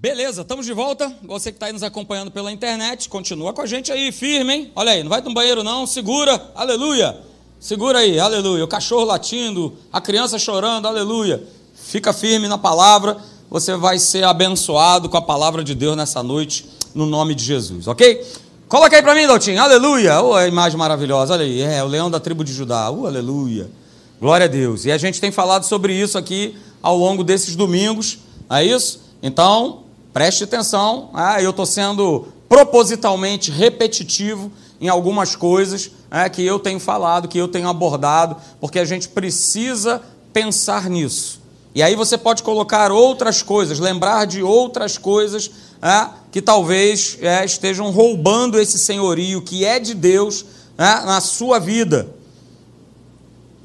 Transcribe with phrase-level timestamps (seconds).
[0.00, 1.14] Beleza, estamos de volta.
[1.24, 4.72] Você que está aí nos acompanhando pela internet, continua com a gente aí, firme, hein?
[4.74, 7.18] Olha aí, não vai no banheiro não, segura, aleluia.
[7.60, 8.64] Segura aí, aleluia.
[8.64, 11.46] O cachorro latindo, a criança chorando, aleluia.
[11.74, 13.18] Fica firme na palavra,
[13.50, 16.64] você vai ser abençoado com a palavra de Deus nessa noite,
[16.94, 18.26] no nome de Jesus, ok?
[18.68, 20.22] Coloca aí para mim, Daltinho, aleluia.
[20.22, 23.70] Oh, a imagem maravilhosa, olha aí, é o leão da tribo de Judá, uh, aleluia.
[24.18, 24.86] Glória a Deus.
[24.86, 28.16] E a gente tem falado sobre isso aqui ao longo desses domingos,
[28.48, 29.10] não é isso?
[29.22, 34.50] Então, Preste atenção, ah, eu estou sendo propositalmente repetitivo
[34.80, 39.08] em algumas coisas é, que eu tenho falado, que eu tenho abordado, porque a gente
[39.08, 40.02] precisa
[40.32, 41.40] pensar nisso.
[41.72, 45.50] E aí você pode colocar outras coisas, lembrar de outras coisas
[45.80, 50.44] é, que talvez é, estejam roubando esse senhorio que é de Deus
[50.76, 52.08] é, na sua vida.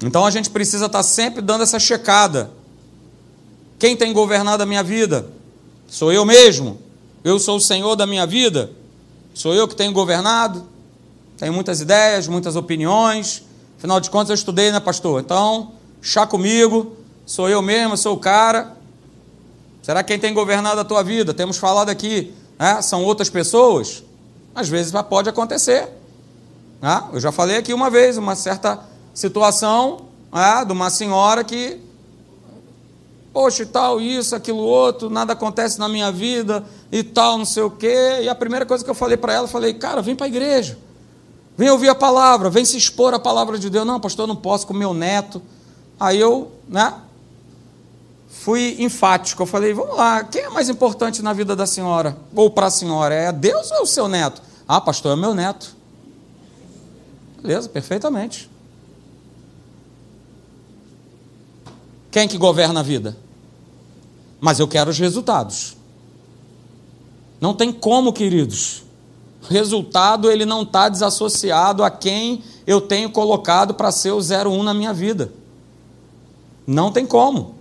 [0.04, 2.50] Então a gente precisa estar sempre dando essa checada.
[3.78, 5.26] Quem tem governado a minha vida?
[5.88, 6.78] Sou eu mesmo?
[7.22, 8.70] Eu sou o Senhor da minha vida?
[9.34, 10.66] Sou eu que tenho governado?
[11.36, 13.42] Tenho muitas ideias, muitas opiniões.
[13.78, 15.20] Afinal de contas, eu estudei, né, pastor?
[15.20, 16.96] Então, chá comigo.
[17.24, 18.76] Sou eu mesmo, sou o cara.
[19.82, 21.32] Será quem tem governado a tua vida?
[21.32, 22.82] Temos falado aqui, né?
[22.82, 24.02] são outras pessoas?
[24.54, 25.88] Às vezes pode acontecer.
[26.80, 27.04] Né?
[27.12, 28.80] Eu já falei aqui uma vez, uma certa
[29.14, 30.64] situação né?
[30.64, 31.80] de uma senhora que
[33.36, 37.64] poxa e tal, isso, aquilo outro, nada acontece na minha vida e tal, não sei
[37.64, 38.20] o quê.
[38.22, 40.78] E a primeira coisa que eu falei para ela, falei, cara, vem para a igreja.
[41.54, 43.86] Vem ouvir a palavra, vem se expor à palavra de Deus.
[43.86, 45.42] Não, pastor, eu não posso com meu neto.
[46.00, 46.94] Aí eu, né,
[48.30, 49.42] fui enfático.
[49.42, 52.16] Eu falei, vamos lá, quem é mais importante na vida da senhora?
[52.34, 53.14] Ou para a senhora?
[53.14, 54.40] É Deus ou é o seu neto?
[54.66, 55.76] Ah, pastor, é o meu neto.
[57.42, 58.48] Beleza, perfeitamente.
[62.10, 63.25] Quem que governa a vida?
[64.40, 65.76] Mas eu quero os resultados.
[67.40, 68.82] Não tem como, queridos.
[69.48, 74.74] Resultado ele não está desassociado a quem eu tenho colocado para ser o 01 na
[74.74, 75.32] minha vida.
[76.66, 77.54] Não tem como.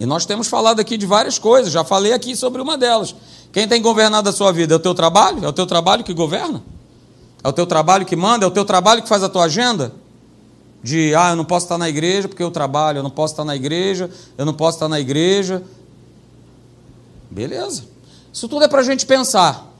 [0.00, 3.14] E nós temos falado aqui de várias coisas, já falei aqui sobre uma delas.
[3.52, 4.74] Quem tem governado a sua vida?
[4.74, 5.44] É o teu trabalho?
[5.44, 6.62] É o teu trabalho que governa?
[7.42, 8.44] É o teu trabalho que manda?
[8.44, 9.92] É o teu trabalho que faz a tua agenda?
[10.82, 13.44] De, ah, eu não posso estar na igreja porque eu trabalho, eu não posso estar
[13.44, 15.62] na igreja, eu não posso estar na igreja,
[17.34, 17.82] Beleza.
[18.32, 19.70] Isso tudo é para a gente pensar.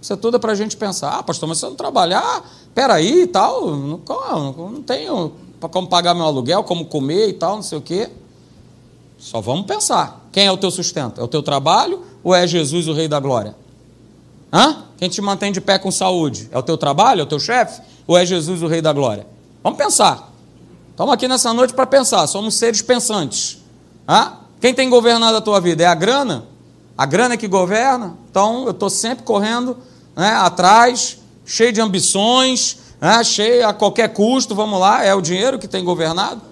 [0.00, 1.18] Isso é tudo é para a gente pensar.
[1.18, 5.32] Ah, pastor, mas se eu não trabalhar, peraí e tal, não, não, não tenho
[5.70, 8.10] como pagar meu aluguel, como comer e tal, não sei o quê.
[9.18, 10.28] Só vamos pensar.
[10.30, 11.20] Quem é o teu sustento?
[11.20, 13.56] É o teu trabalho ou é Jesus, o Rei da Glória?
[14.52, 14.84] Hã?
[14.98, 16.48] Quem te mantém de pé com saúde?
[16.52, 17.20] É o teu trabalho?
[17.20, 17.80] É o teu chefe?
[18.06, 19.26] Ou é Jesus, o Rei da Glória?
[19.62, 20.32] Vamos pensar.
[20.90, 22.26] Estamos aqui nessa noite para pensar.
[22.26, 23.58] Somos seres pensantes.
[24.08, 24.34] Hã?
[24.60, 25.82] Quem tem governado a tua vida?
[25.82, 26.44] É a grana?
[26.98, 29.76] A grana é que governa, então eu estou sempre correndo
[30.16, 35.60] né, atrás, cheio de ambições, né, cheio a qualquer custo, vamos lá, é o dinheiro
[35.60, 36.42] que tem governado.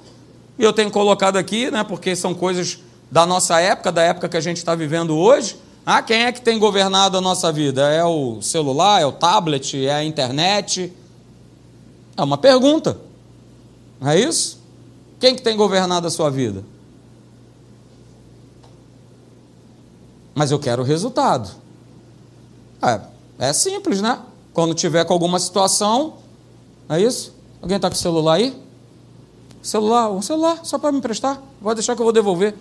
[0.56, 2.78] E eu tenho colocado aqui, né, porque são coisas
[3.10, 5.56] da nossa época, da época que a gente está vivendo hoje.
[5.84, 7.90] Ah, quem é que tem governado a nossa vida?
[7.90, 10.92] É o celular, é o tablet, é a internet?
[12.16, 12.96] É uma pergunta.
[14.00, 14.60] Não é isso?
[15.18, 16.62] Quem que tem governado a sua vida?
[20.36, 21.50] Mas eu quero o resultado.
[22.82, 23.00] É,
[23.38, 24.20] é simples, né?
[24.52, 26.18] Quando tiver com alguma situação,
[26.90, 27.34] é isso?
[27.62, 28.54] Alguém está com o celular aí?
[29.62, 31.40] Celular, um celular, só para me emprestar.
[31.58, 32.54] Vai deixar que eu vou devolver.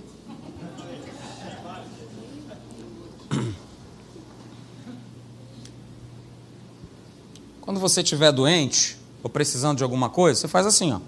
[7.60, 11.00] Quando você estiver doente ou precisando de alguma coisa, você faz assim, ó.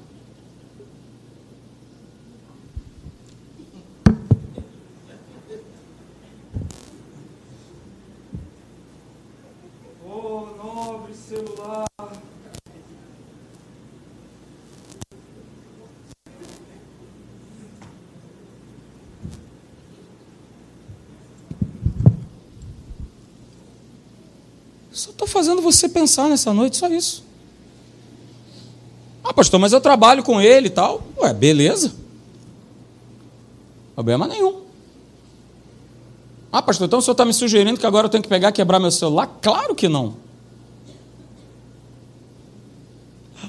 [25.37, 27.23] Fazendo você pensar nessa noite, só isso.
[29.23, 31.03] Ah, pastor, mas eu trabalho com ele e tal.
[31.17, 31.93] Ué, beleza.
[33.93, 34.61] Problema nenhum.
[36.51, 38.53] Ah, pastor, então o senhor está me sugerindo que agora eu tenho que pegar e
[38.53, 39.27] quebrar meu celular?
[39.41, 40.15] Claro que não.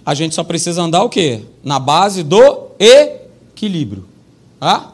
[0.09, 1.45] A gente só precisa andar o quê?
[1.63, 4.09] Na base do equilíbrio.
[4.59, 4.93] Ah?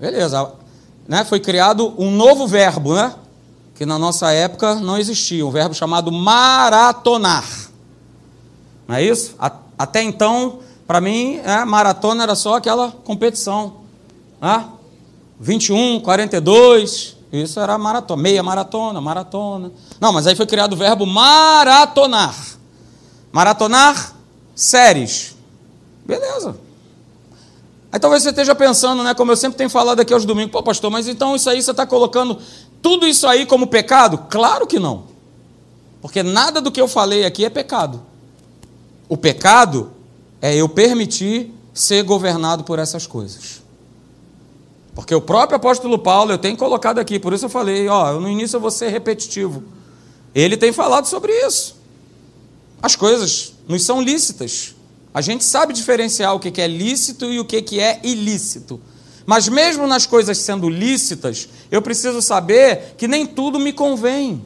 [0.00, 0.54] Beleza.
[1.06, 1.24] Né?
[1.24, 3.14] Foi criado um novo verbo, né?
[3.76, 7.44] que na nossa época não existia, um verbo chamado maratonar.
[8.88, 9.36] Não é isso?
[9.78, 13.74] Até então, para mim, é, maratona era só aquela competição.
[14.40, 14.64] Né?
[15.38, 19.70] 21, 42, Isso era maratona, meia maratona, maratona.
[20.00, 22.34] Não, mas aí foi criado o verbo maratonar.
[23.32, 24.14] Maratonar
[24.54, 25.36] séries.
[26.04, 26.56] Beleza.
[27.90, 30.62] Aí talvez você esteja pensando, né, como eu sempre tenho falado aqui aos domingos, pô,
[30.62, 32.38] pastor, mas então isso aí você está colocando
[32.82, 34.26] tudo isso aí como pecado?
[34.30, 35.04] Claro que não.
[36.00, 38.02] Porque nada do que eu falei aqui é pecado.
[39.08, 39.90] O pecado
[40.40, 43.62] é eu permitir ser governado por essas coisas.
[44.94, 48.28] Porque o próprio apóstolo Paulo, eu tenho colocado aqui, por isso eu falei, ó, no
[48.28, 49.62] início eu vou ser repetitivo.
[50.34, 51.77] Ele tem falado sobre isso.
[52.82, 54.74] As coisas nos são lícitas.
[55.12, 58.80] A gente sabe diferenciar o que é lícito e o que é ilícito.
[59.26, 64.42] Mas mesmo nas coisas sendo lícitas, eu preciso saber que nem tudo me convém.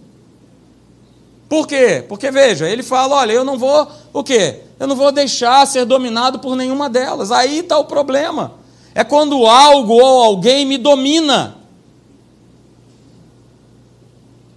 [1.49, 2.05] Por quê?
[2.09, 4.61] Porque veja, ele fala, olha, eu não vou o quê?
[4.81, 7.31] Eu não vou deixar ser dominado por nenhuma delas.
[7.31, 8.55] Aí está o problema.
[8.95, 11.59] É quando algo ou alguém me domina.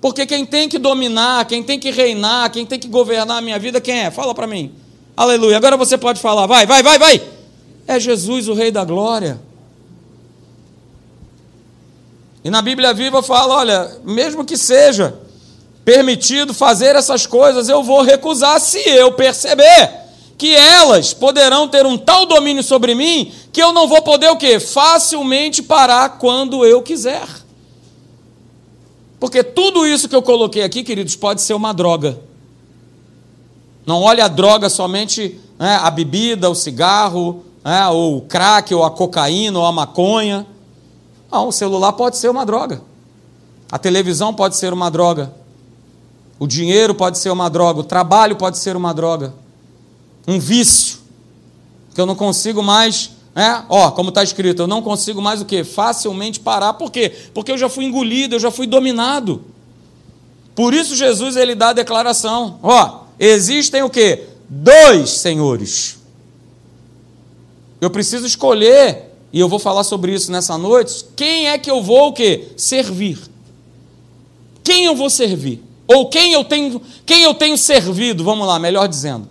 [0.02, 3.58] Porque quem tem que dominar, quem tem que reinar, quem tem que governar a minha
[3.58, 4.12] vida, quem é?
[4.12, 4.72] Fala para mim.
[5.16, 5.58] Aleluia.
[5.58, 7.22] Agora você pode falar, vai, vai, vai, vai.
[7.88, 9.40] É Jesus, o Rei da Glória.
[12.44, 15.16] E na Bíblia Viva fala: olha, mesmo que seja
[15.84, 20.06] permitido fazer essas coisas, eu vou recusar se eu perceber
[20.38, 24.36] que elas poderão ter um tal domínio sobre mim que eu não vou poder o
[24.36, 24.60] quê?
[24.60, 27.26] Facilmente parar quando eu quiser.
[29.26, 32.20] Porque tudo isso que eu coloquei aqui, queridos, pode ser uma droga.
[33.84, 38.84] Não olhe a droga somente né, a bebida, o cigarro, né, ou o crack, ou
[38.84, 40.46] a cocaína, ou a maconha.
[41.32, 42.84] Não, o celular pode ser uma droga.
[43.72, 45.34] A televisão pode ser uma droga.
[46.38, 47.80] O dinheiro pode ser uma droga.
[47.80, 49.34] O trabalho pode ser uma droga.
[50.28, 51.00] Um vício.
[51.96, 53.10] Que eu não consigo mais.
[53.36, 55.66] É, ó, como está escrito, eu não consigo mais o quê?
[55.66, 56.74] Facilmente parar.
[56.74, 57.12] Por quê?
[57.34, 59.44] Porque eu já fui engolido, eu já fui dominado.
[60.56, 62.58] Por isso Jesus ele dá a declaração.
[62.64, 64.24] Ó, existem o quê?
[64.48, 66.00] Dois senhores.
[67.82, 71.84] Eu preciso escolher, e eu vou falar sobre isso nessa noite, quem é que eu
[71.84, 72.48] vou o quê?
[72.56, 73.20] Servir.
[74.64, 75.62] Quem eu vou servir?
[75.86, 79.28] Ou quem eu tenho, quem eu tenho servido, vamos lá, melhor dizendo.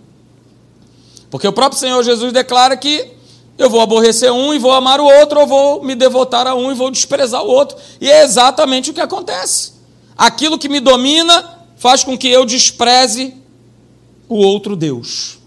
[1.31, 3.14] Porque o próprio Senhor Jesus declara que
[3.57, 6.71] eu vou aborrecer um e vou amar o outro, ou vou me devotar a um
[6.71, 7.77] e vou desprezar o outro.
[8.01, 9.73] E é exatamente o que acontece.
[10.17, 13.33] Aquilo que me domina faz com que eu despreze
[14.27, 15.37] o outro Deus.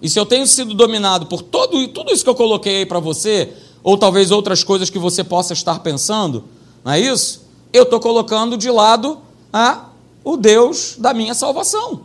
[0.00, 3.00] E se eu tenho sido dominado por todo, tudo isso que eu coloquei aí para
[3.00, 3.52] você,
[3.82, 6.44] ou talvez outras coisas que você possa estar pensando,
[6.84, 7.42] não é isso?
[7.72, 9.18] Eu estou colocando de lado
[9.52, 9.86] a,
[10.22, 12.02] o Deus da minha salvação.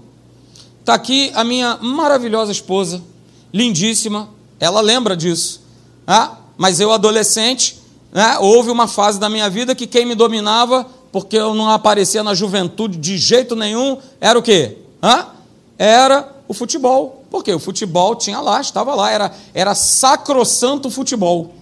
[0.79, 3.03] Está aqui a minha maravilhosa esposa,
[3.53, 5.61] lindíssima, ela lembra disso.
[6.05, 7.79] Ah, mas eu, adolescente,
[8.11, 12.23] né, houve uma fase da minha vida que quem me dominava, porque eu não aparecia
[12.23, 14.77] na juventude de jeito nenhum, era o quê?
[15.01, 15.27] Ah,
[15.77, 17.23] era o futebol.
[17.29, 21.53] Porque o futebol tinha lá, estava lá, era, era sacrossanto futebol.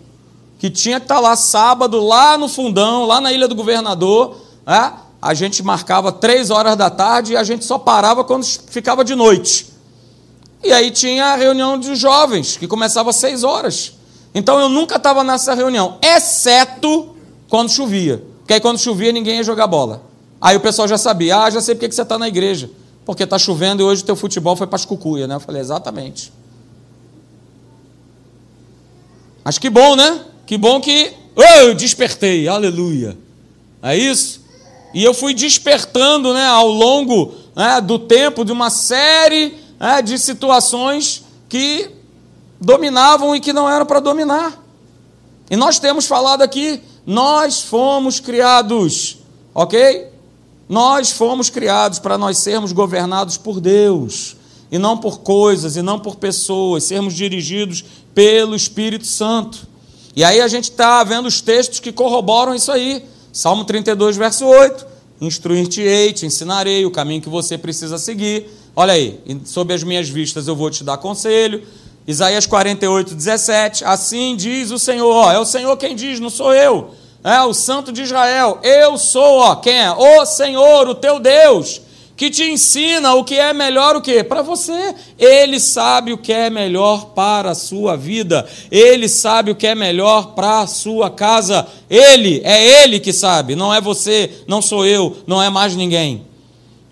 [0.58, 4.38] Que tinha que estar lá sábado, lá no fundão, lá na Ilha do Governador.
[4.66, 4.92] É?
[5.22, 9.14] A gente marcava três horas da tarde e a gente só parava quando ficava de
[9.14, 9.77] noite.
[10.64, 13.94] E aí tinha a reunião de jovens, que começava às seis horas.
[14.34, 17.16] Então eu nunca estava nessa reunião, exceto
[17.50, 18.24] quando chovia.
[18.40, 20.04] Porque aí quando chovia ninguém ia jogar bola.
[20.40, 22.70] Aí o pessoal já sabia, ah, já sei porque você está na igreja
[23.08, 25.36] porque está chovendo e hoje o teu futebol foi para as cucuia, né?
[25.36, 26.30] Eu falei, exatamente.
[29.46, 30.26] Mas que bom, né?
[30.46, 33.18] Que bom que oh, eu despertei, aleluia.
[33.82, 34.42] É isso?
[34.94, 40.18] E eu fui despertando né, ao longo né, do tempo de uma série né, de
[40.18, 41.90] situações que
[42.60, 44.62] dominavam e que não eram para dominar.
[45.50, 49.20] E nós temos falado aqui, nós fomos criados,
[49.54, 50.08] ok?
[50.68, 54.36] Nós fomos criados para nós sermos governados por Deus,
[54.70, 59.66] e não por coisas, e não por pessoas, sermos dirigidos pelo Espírito Santo.
[60.14, 63.06] E aí a gente está vendo os textos que corroboram isso aí.
[63.32, 64.86] Salmo 32, verso 8:
[65.22, 68.50] Instruir-te-ei, te ensinarei o caminho que você precisa seguir.
[68.80, 71.64] Olha aí, sob as minhas vistas eu vou te dar conselho.
[72.08, 76.94] Isaías 48, 17: Assim diz o Senhor, é o Senhor quem diz, não sou eu
[77.24, 78.60] é o Santo de Israel.
[78.64, 79.92] Eu sou, ó, quem é?
[79.92, 81.82] O Senhor, o teu Deus,
[82.16, 84.96] que te ensina o que é melhor o que para você.
[85.20, 88.48] Ele sabe o que é melhor para a sua vida.
[88.72, 91.68] Ele sabe o que é melhor para a sua casa.
[91.90, 96.27] Ele é ele que sabe, não é você, não sou eu, não é mais ninguém.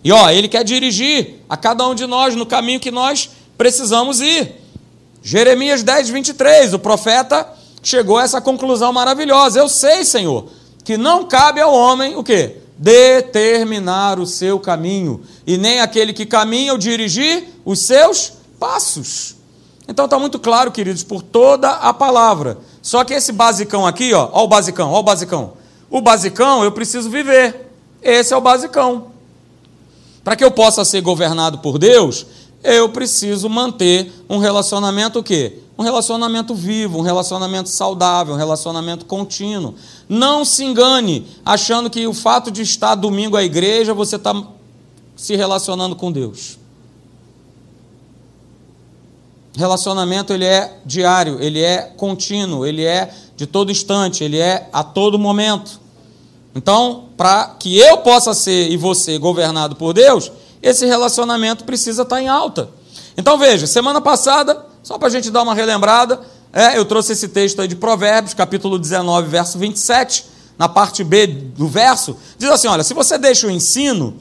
[0.05, 4.21] E ó, ele quer dirigir a cada um de nós no caminho que nós precisamos
[4.21, 4.53] ir.
[5.23, 9.57] Jeremias 10, 23, o profeta chegou a essa conclusão maravilhosa.
[9.57, 10.47] Eu sei, Senhor,
[10.83, 12.57] que não cabe ao homem o quê?
[12.77, 19.35] Determinar o seu caminho, e nem aquele que caminha o dirigir os seus passos.
[19.87, 22.59] Então está muito claro, queridos, por toda a palavra.
[22.79, 25.53] Só que esse basicão aqui, ó, ó o basicão, ó o basicão.
[25.89, 27.71] O basicão eu preciso viver.
[28.03, 29.14] Esse é o basicão.
[30.25, 32.25] Para que eu possa ser governado por Deus,
[32.63, 35.59] eu preciso manter um relacionamento o quê?
[35.77, 39.75] Um relacionamento vivo, um relacionamento saudável, um relacionamento contínuo.
[40.09, 44.33] Não se engane achando que o fato de estar domingo à igreja você está
[45.15, 46.57] se relacionando com Deus.
[49.55, 54.83] Relacionamento ele é diário, ele é contínuo, ele é de todo instante, ele é a
[54.83, 55.84] todo momento.
[56.55, 60.31] Então, para que eu possa ser e você governado por Deus,
[60.63, 62.69] esse relacionamento precisa estar em alta.
[63.17, 66.21] Então veja, semana passada, só para a gente dar uma relembrada,
[66.51, 70.25] é, eu trouxe esse texto aí de Provérbios, capítulo 19, verso 27,
[70.57, 74.15] na parte B do verso, diz assim: olha, se você deixa o ensino,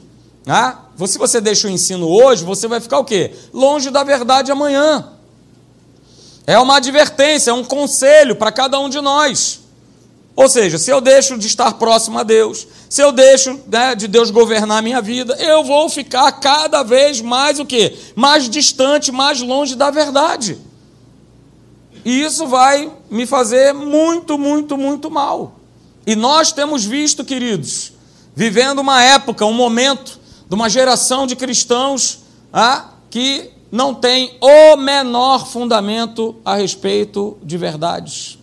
[0.45, 0.75] né,
[1.07, 3.33] se você deixa o ensino hoje, você vai ficar o quê?
[3.53, 5.13] Longe da verdade amanhã.
[6.45, 9.61] É uma advertência, é um conselho para cada um de nós.
[10.35, 14.07] Ou seja, se eu deixo de estar próximo a Deus, se eu deixo né, de
[14.07, 17.95] Deus governar a minha vida, eu vou ficar cada vez mais o quê?
[18.15, 20.57] Mais distante, mais longe da verdade.
[22.03, 25.55] E isso vai me fazer muito, muito, muito mal.
[26.05, 27.93] E nós temos visto, queridos,
[28.35, 32.19] vivendo uma época, um momento de uma geração de cristãos
[32.51, 38.37] ah, que não tem o menor fundamento a respeito de verdades.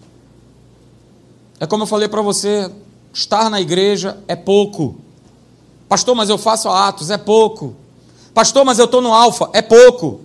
[1.63, 2.69] É como eu falei para você,
[3.15, 4.97] estar na igreja é pouco.
[5.89, 7.77] Pastor, mas eu faço atos, é pouco.
[8.35, 10.23] Pastor, mas eu estou no alfa, é pouco.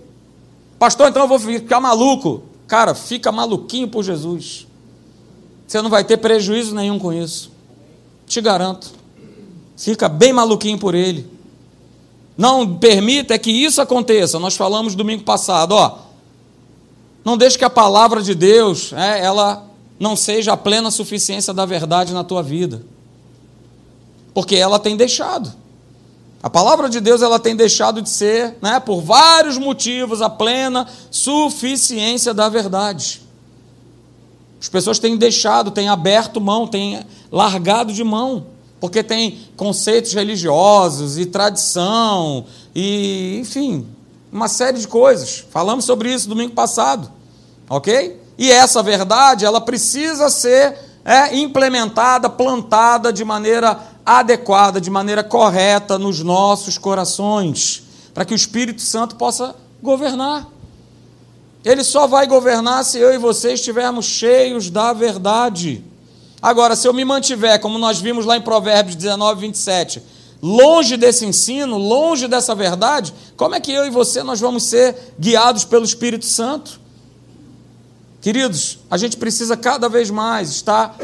[0.80, 2.42] Pastor, então eu vou ficar maluco.
[2.66, 4.66] Cara, fica maluquinho por Jesus.
[5.64, 7.52] Você não vai ter prejuízo nenhum com isso.
[8.26, 8.90] Te garanto.
[9.76, 11.24] Fica bem maluquinho por ele.
[12.36, 14.40] Não permita que isso aconteça.
[14.40, 15.98] Nós falamos domingo passado, ó.
[17.24, 19.67] Não deixe que a palavra de Deus, é, ela
[19.98, 22.82] não seja a plena suficiência da verdade na tua vida.
[24.32, 25.52] Porque ela tem deixado.
[26.40, 30.86] A palavra de Deus ela tem deixado de ser, né, por vários motivos, a plena
[31.10, 33.22] suficiência da verdade.
[34.60, 38.46] As pessoas têm deixado, têm aberto mão, têm largado de mão,
[38.80, 43.86] porque tem conceitos religiosos e tradição e, enfim,
[44.30, 45.44] uma série de coisas.
[45.50, 47.10] Falamos sobre isso domingo passado,
[47.68, 48.27] ok?
[48.38, 53.76] E essa verdade, ela precisa ser é, implementada, plantada de maneira
[54.06, 57.82] adequada, de maneira correta nos nossos corações,
[58.14, 60.46] para que o Espírito Santo possa governar.
[61.64, 65.84] Ele só vai governar se eu e você estivermos cheios da verdade.
[66.40, 70.00] Agora, se eu me mantiver, como nós vimos lá em Provérbios 19, 27,
[70.40, 75.14] longe desse ensino, longe dessa verdade, como é que eu e você nós vamos ser
[75.18, 76.80] guiados pelo Espírito Santo?
[78.20, 80.96] Queridos, a gente precisa cada vez mais estar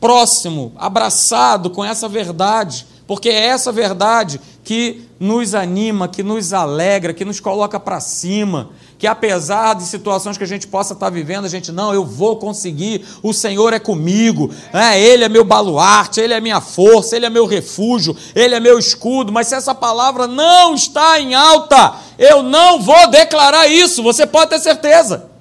[0.00, 7.14] próximo, abraçado com essa verdade, porque é essa verdade que nos anima, que nos alegra,
[7.14, 11.44] que nos coloca para cima, que apesar de situações que a gente possa estar vivendo,
[11.44, 16.20] a gente, não, eu vou conseguir, o Senhor é comigo, é, Ele é meu baluarte,
[16.20, 19.74] Ele é minha força, Ele é meu refúgio, Ele é meu escudo, mas se essa
[19.74, 25.37] palavra não está em alta, eu não vou declarar isso, você pode ter certeza.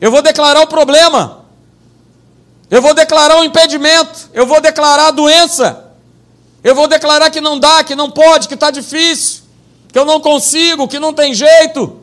[0.00, 1.44] Eu vou declarar o problema.
[2.70, 4.30] Eu vou declarar o impedimento.
[4.32, 5.88] Eu vou declarar a doença.
[6.62, 9.42] Eu vou declarar que não dá, que não pode, que está difícil,
[9.92, 12.00] que eu não consigo, que não tem jeito.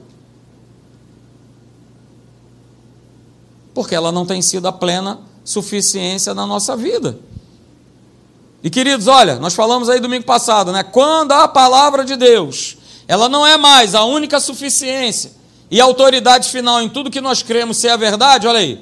[3.73, 7.19] Porque ela não tem sido a plena suficiência na nossa vida.
[8.63, 10.81] E queridos, olha, nós falamos aí domingo passado, né?
[10.81, 15.31] Quando a palavra de Deus, ela não é mais a única suficiência,
[15.75, 18.79] e autoridade final em tudo que nós cremos ser a verdade, olha aí,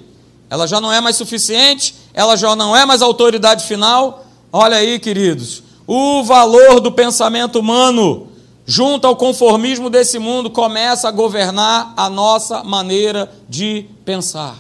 [0.48, 4.24] ela já não é mais suficiente, ela já não é mais autoridade final.
[4.52, 8.28] Olha aí, queridos, o valor do pensamento humano,
[8.64, 14.56] junto ao conformismo desse mundo, começa a governar a nossa maneira de pensar.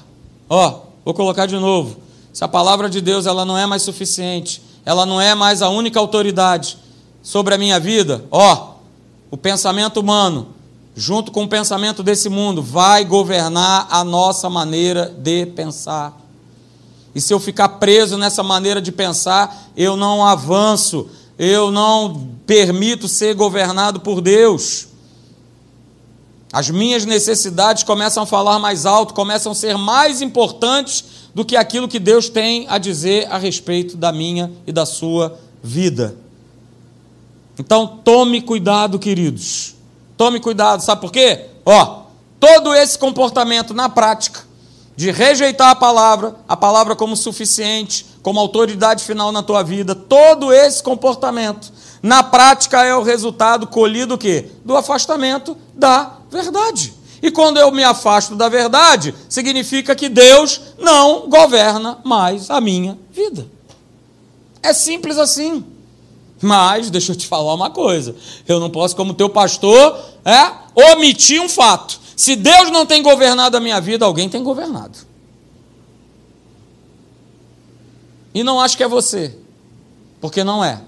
[0.50, 1.98] Ó, vou colocar de novo.
[2.34, 5.70] Se a palavra de Deus ela não é mais suficiente, ela não é mais a
[5.70, 6.80] única autoridade
[7.22, 8.70] sobre a minha vida, ó,
[9.30, 10.48] o pensamento humano
[10.96, 16.20] junto com o pensamento desse mundo, vai governar a nossa maneira de pensar.
[17.16, 21.08] E se eu ficar preso nessa maneira de pensar, eu não avanço,
[21.38, 24.88] eu não permito ser governado por Deus.
[26.52, 31.56] As minhas necessidades começam a falar mais alto, começam a ser mais importantes do que
[31.56, 36.16] aquilo que Deus tem a dizer a respeito da minha e da sua vida.
[37.58, 39.76] Então, tome cuidado, queridos.
[40.18, 41.46] Tome cuidado, sabe por quê?
[41.66, 42.04] Ó,
[42.40, 44.42] todo esse comportamento na prática
[44.96, 50.54] de rejeitar a palavra, a palavra como suficiente, como autoridade final na tua vida, todo
[50.54, 54.52] esse comportamento na prática é o resultado colhido o quê?
[54.64, 56.94] Do afastamento da verdade.
[57.22, 63.00] E quando eu me afasto da verdade, significa que Deus não governa mais a minha
[63.10, 63.48] vida.
[64.62, 65.66] É simples assim.
[66.44, 68.16] Mas, deixa eu te falar uma coisa:
[68.48, 72.00] eu não posso, como teu pastor, é, omitir um fato.
[72.16, 74.98] Se Deus não tem governado a minha vida, alguém tem governado.
[78.34, 79.36] E não acho que é você,
[80.20, 80.82] porque não é.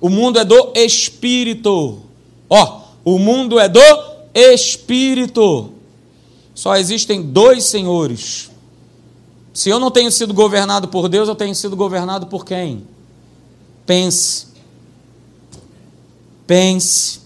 [0.00, 2.00] O mundo é do espírito.
[2.48, 3.80] Ó, o mundo é do
[4.34, 5.72] espírito.
[6.54, 8.50] Só existem dois senhores.
[9.56, 12.86] Se eu não tenho sido governado por Deus, eu tenho sido governado por quem?
[13.86, 14.48] Pense.
[16.46, 17.20] Pense.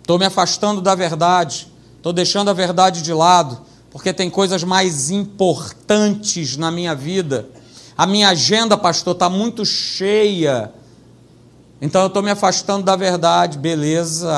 [0.00, 1.66] Estou me afastando da verdade.
[1.96, 3.60] Estou deixando a verdade de lado.
[3.90, 7.48] Porque tem coisas mais importantes na minha vida
[7.96, 10.72] a minha agenda, pastor, está muito cheia.
[11.80, 14.28] Então eu estou me afastando da verdade, beleza,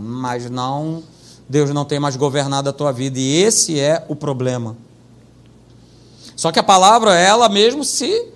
[0.00, 1.02] mas não,
[1.48, 3.18] Deus não tem mais governado a tua vida.
[3.18, 4.76] E esse é o problema.
[6.36, 8.28] Só que a palavra, ela mesmo se,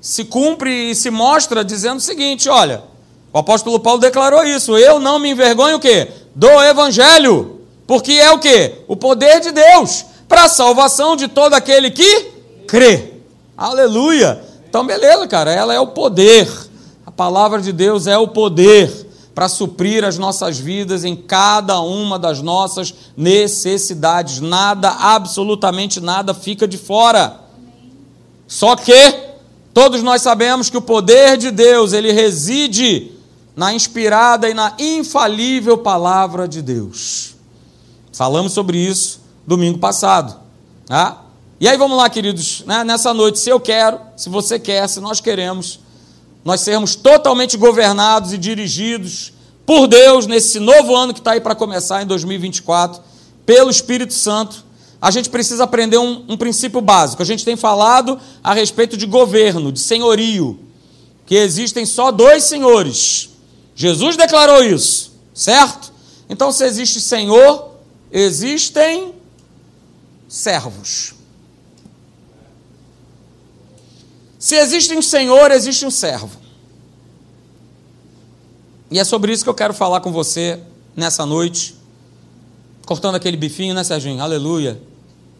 [0.00, 2.84] se cumpre e se mostra dizendo o seguinte: olha,
[3.32, 6.08] o apóstolo Paulo declarou isso, eu não me envergonho o quê?
[6.34, 8.82] Do evangelho, porque é o quê?
[8.86, 12.32] O poder de Deus para a salvação de todo aquele que
[12.66, 13.14] crê.
[13.56, 14.42] Aleluia!
[14.68, 16.48] Então, beleza, cara, ela é o poder.
[17.06, 19.03] A palavra de Deus é o poder
[19.34, 24.40] para suprir as nossas vidas em cada uma das nossas necessidades.
[24.40, 27.40] Nada, absolutamente nada fica de fora.
[28.46, 28.94] Só que
[29.72, 33.10] todos nós sabemos que o poder de Deus, ele reside
[33.56, 37.34] na inspirada e na infalível palavra de Deus.
[38.12, 40.40] Falamos sobre isso domingo passado.
[40.86, 41.22] Tá?
[41.58, 42.84] E aí vamos lá, queridos, né?
[42.84, 45.80] nessa noite, se eu quero, se você quer, se nós queremos,
[46.44, 49.33] nós sermos totalmente governados e dirigidos
[49.66, 53.02] por Deus nesse novo ano que está aí para começar em 2024,
[53.46, 54.64] pelo Espírito Santo,
[55.00, 57.22] a gente precisa aprender um, um princípio básico.
[57.22, 60.58] A gente tem falado a respeito de governo, de senhorio,
[61.26, 63.30] que existem só dois senhores.
[63.74, 65.92] Jesus declarou isso, certo?
[66.28, 67.72] Então, se existe senhor,
[68.10, 69.14] existem
[70.28, 71.14] servos.
[74.38, 76.43] Se existe um senhor, existe um servo.
[78.90, 80.60] E é sobre isso que eu quero falar com você
[80.94, 81.74] nessa noite.
[82.86, 84.22] Cortando aquele bifinho, né, Serginho?
[84.22, 84.80] Aleluia.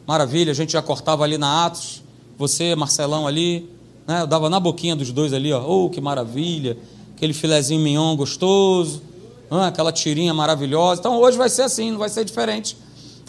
[0.07, 2.03] Maravilha, a gente já cortava ali na Atos.
[2.39, 3.69] Você, Marcelão ali,
[4.07, 4.23] né?
[4.23, 5.63] Eu dava na boquinha dos dois ali, ó.
[5.67, 6.77] Oh, que maravilha.
[7.17, 9.03] Aquele filezinho mignon gostoso.
[9.51, 11.01] Ah, aquela tirinha maravilhosa.
[11.01, 12.77] Então hoje vai ser assim, não vai ser diferente.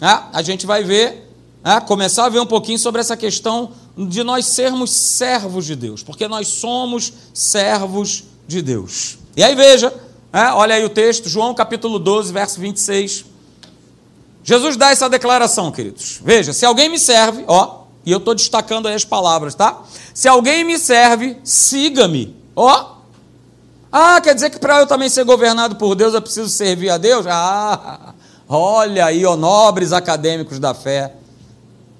[0.00, 1.30] Ah, a gente vai ver,
[1.62, 6.02] ah, começar a ver um pouquinho sobre essa questão de nós sermos servos de Deus,
[6.02, 9.18] porque nós somos servos de Deus.
[9.36, 9.92] E aí veja,
[10.36, 13.24] é, olha aí o texto, João capítulo 12, verso 26.
[14.44, 16.20] Jesus dá essa declaração, queridos.
[16.22, 19.82] Veja, se alguém me serve, ó, e eu estou destacando aí as palavras, tá?
[20.12, 22.96] Se alguém me serve, siga-me, ó.
[23.90, 26.98] Ah, quer dizer que para eu também ser governado por Deus eu preciso servir a
[26.98, 27.26] Deus?
[27.26, 28.12] Ah,
[28.46, 31.14] olha aí, ó, nobres acadêmicos da fé.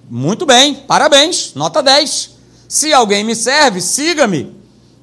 [0.08, 2.36] Muito bem, parabéns, nota 10.
[2.68, 4.54] Se alguém me serve, siga-me.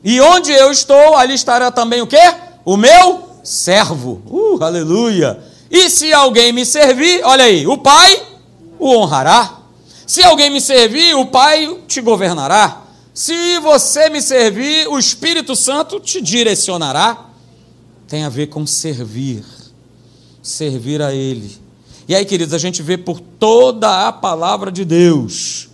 [0.04, 2.36] E onde eu estou, ali estará também o quê?
[2.65, 4.21] O meu servo.
[4.26, 5.39] Uh, aleluia.
[5.69, 8.21] E se alguém me servir, olha aí, o Pai
[8.80, 9.60] o honrará.
[10.06, 12.82] Se alguém me servir, o Pai te governará.
[13.13, 17.26] Se você me servir, o Espírito Santo te direcionará.
[18.08, 19.43] Tem a ver com servir,
[20.41, 21.58] servir a Ele.
[22.08, 25.69] E aí, queridos, a gente vê por toda a palavra de Deus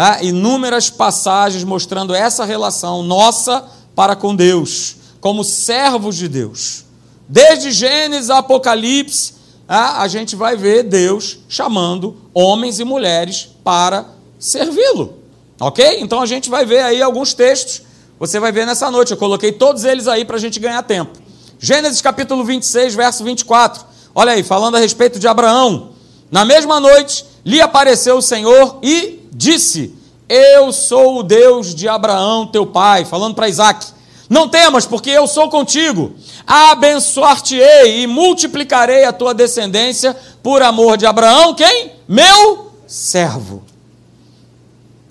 [0.00, 3.64] ah, inúmeras passagens mostrando essa relação nossa
[3.96, 6.84] para com Deus, como servos de Deus.
[7.28, 9.34] Desde Gênesis a Apocalipse,
[9.68, 14.06] ah, a gente vai ver Deus chamando homens e mulheres para
[14.38, 15.18] servi-lo.
[15.60, 16.00] Ok?
[16.00, 17.82] Então a gente vai ver aí alguns textos.
[18.18, 19.10] Você vai ver nessa noite.
[19.10, 21.18] Eu coloquei todos eles aí para a gente ganhar tempo.
[21.58, 23.84] Gênesis capítulo 26, verso 24.
[24.14, 25.90] Olha aí, falando a respeito de Abraão.
[26.30, 29.94] Na mesma noite lhe apareceu o Senhor e disse:
[30.28, 33.86] Eu sou o Deus de Abraão, teu pai, falando para Isaac.
[34.28, 36.14] Não temas, porque eu sou contigo.
[36.46, 41.92] Abençoar-te-ei e multiplicarei a tua descendência por amor de Abraão, quem?
[42.06, 43.62] Meu servo.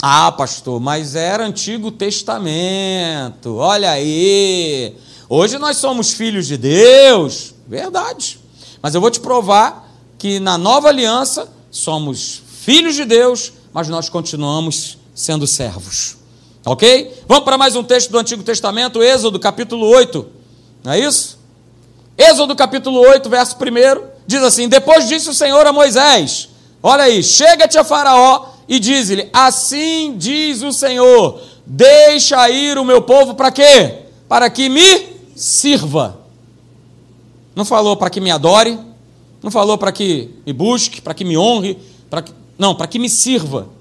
[0.02, 3.56] Ah, pastor, mas era Antigo Testamento.
[3.56, 4.96] Olha aí.
[5.28, 7.56] Hoje nós somos filhos de Deus.
[7.68, 8.40] Verdade.
[8.82, 14.10] Mas eu vou te provar que na nova aliança somos filhos de Deus, mas nós
[14.10, 16.18] continuamos sendo servos.
[16.68, 17.14] Ok?
[17.30, 20.28] Vamos para mais um texto do Antigo Testamento, Êxodo capítulo 8.
[20.84, 21.40] Não é isso?
[22.18, 26.50] Êxodo capítulo 8, verso 1, diz assim: Depois disse o Senhor a Moisés:
[26.84, 33.02] Olha aí, chega-te a Faraó e diz-lhe: Assim diz o Senhor: Deixa ir o meu
[33.02, 34.00] povo para quê?
[34.28, 36.20] Para que me sirva.
[37.56, 38.78] Não falou para que me adore,
[39.42, 41.78] não falou para que me busque, para que me honre,
[42.10, 42.34] para que...
[42.60, 43.77] não, para que me sirva.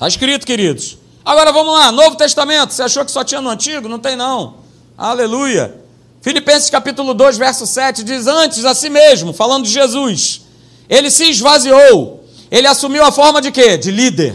[0.00, 0.96] Está escrito, queridos.
[1.22, 2.72] Agora vamos lá, Novo Testamento.
[2.72, 3.86] Você achou que só tinha no Antigo?
[3.86, 4.54] Não tem, não.
[4.96, 5.78] Aleluia.
[6.22, 10.40] Filipenses capítulo 2, verso 7 diz: Antes a si mesmo, falando de Jesus,
[10.88, 13.76] ele se esvaziou, ele assumiu a forma de quê?
[13.76, 14.34] De líder,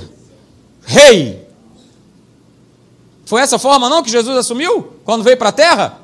[0.86, 1.48] rei.
[3.26, 5.98] Foi essa forma não que Jesus assumiu quando veio para a terra?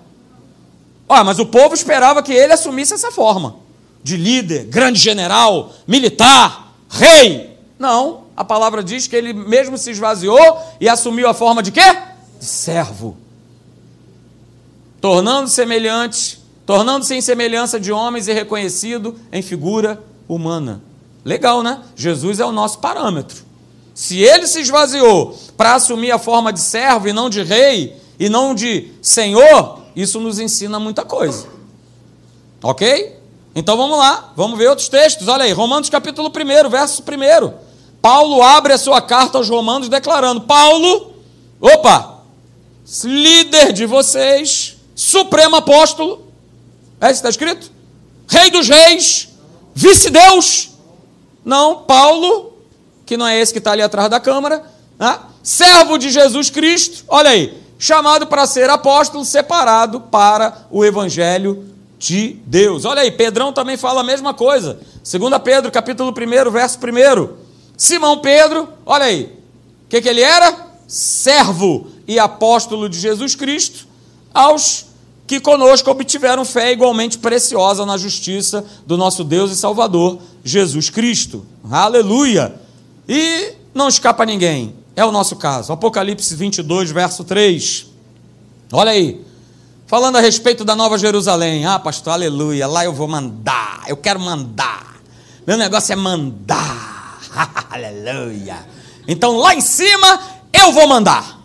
[1.07, 3.57] Olha, mas o povo esperava que ele assumisse essa forma
[4.03, 7.55] de líder, grande general, militar, rei.
[7.77, 11.95] Não, a palavra diz que ele mesmo se esvaziou e assumiu a forma de quê?
[12.39, 13.15] De servo.
[14.99, 20.81] Tornando-se semelhante, tornando-se em semelhança de homens e reconhecido em figura humana.
[21.23, 21.81] Legal, né?
[21.95, 23.43] Jesus é o nosso parâmetro.
[23.93, 28.27] Se ele se esvaziou para assumir a forma de servo e não de rei e
[28.27, 31.45] não de senhor, isso nos ensina muita coisa.
[32.63, 33.19] Ok?
[33.53, 35.27] Então vamos lá, vamos ver outros textos.
[35.27, 37.70] Olha aí, Romanos capítulo 1, verso 1.
[38.01, 41.13] Paulo abre a sua carta aos Romanos declarando: Paulo,
[41.59, 42.21] opa,
[43.03, 46.27] líder de vocês, supremo apóstolo,
[46.99, 47.71] é isso que está escrito?
[48.27, 49.29] Rei dos reis,
[49.73, 50.69] vice-deus.
[51.43, 52.53] Não, Paulo,
[53.05, 54.63] que não é esse que está ali atrás da câmara,
[54.97, 55.19] né?
[55.43, 61.65] servo de Jesus Cristo, olha aí, chamado para ser apóstolo, separado para o evangelho
[61.97, 62.85] de Deus.
[62.85, 64.79] Olha aí, Pedrão também fala a mesma coisa.
[65.03, 67.40] 2 Pedro, capítulo 1, verso 1.
[67.81, 69.23] Simão Pedro, olha aí,
[69.85, 70.55] o que, que ele era?
[70.87, 73.87] Servo e apóstolo de Jesus Cristo,
[74.31, 74.85] aos
[75.25, 81.43] que conosco obtiveram fé igualmente preciosa na justiça do nosso Deus e Salvador, Jesus Cristo.
[81.71, 82.53] Aleluia!
[83.09, 85.73] E não escapa ninguém, é o nosso caso.
[85.73, 87.87] Apocalipse 22, verso 3.
[88.71, 89.25] Olha aí,
[89.87, 91.65] falando a respeito da Nova Jerusalém.
[91.65, 95.01] Ah, pastor, aleluia, lá eu vou mandar, eu quero mandar.
[95.47, 96.90] Meu negócio é mandar.
[97.69, 98.65] aleluia.
[99.07, 100.19] Então lá em cima
[100.53, 101.39] eu vou mandar.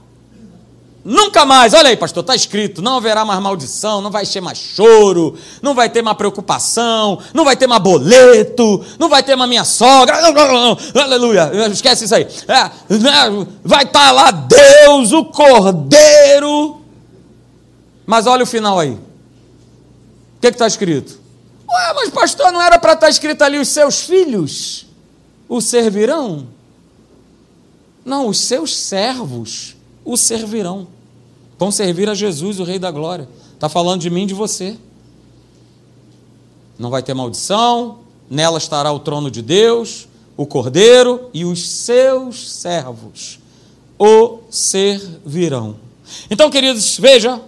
[1.09, 4.59] Nunca mais, olha aí, pastor, está escrito: não haverá mais maldição, não vai ser mais
[4.59, 9.49] choro, não vai ter mais preocupação, não vai ter mais boleto, não vai ter mais
[9.49, 10.17] minha sogra,
[11.01, 12.27] aleluia, esquece isso aí.
[12.49, 16.81] É, né, vai estar tá lá Deus, o Cordeiro.
[18.05, 18.91] Mas olha o final aí.
[18.91, 21.21] O que está escrito?
[21.69, 24.86] Ué, mas pastor, não era para estar tá escrito ali: os seus filhos
[25.49, 26.49] o servirão?
[28.05, 30.87] Não, os seus servos o servirão.
[31.59, 33.29] Vão servir a Jesus, o Rei da Glória.
[33.55, 34.77] Está falando de mim e de você.
[36.79, 40.07] Não vai ter maldição, nela estará o trono de Deus,
[40.37, 43.39] o Cordeiro e os seus servos
[43.99, 45.77] o servirão.
[46.31, 47.41] Então, queridos, veja,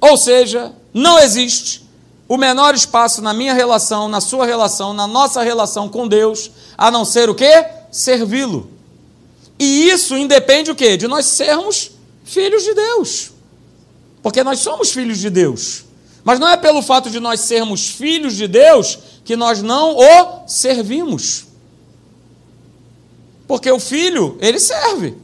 [0.00, 1.83] ou seja, não existe
[2.28, 6.90] o menor espaço na minha relação, na sua relação, na nossa relação com Deus, a
[6.90, 7.66] não ser o que?
[7.90, 8.70] Servi-lo.
[9.58, 10.96] E isso independe o quê?
[10.96, 11.90] De nós sermos
[12.24, 13.30] filhos de Deus.
[14.22, 15.84] Porque nós somos filhos de Deus.
[16.24, 20.48] Mas não é pelo fato de nós sermos filhos de Deus que nós não o
[20.48, 21.44] servimos.
[23.46, 25.14] Porque o filho, ele serve.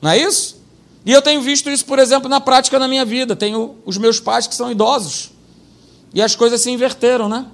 [0.00, 0.56] Não é isso?
[1.04, 3.36] E eu tenho visto isso, por exemplo, na prática na minha vida.
[3.36, 5.35] Tenho os meus pais que são idosos.
[6.16, 7.44] E as coisas se inverteram, né?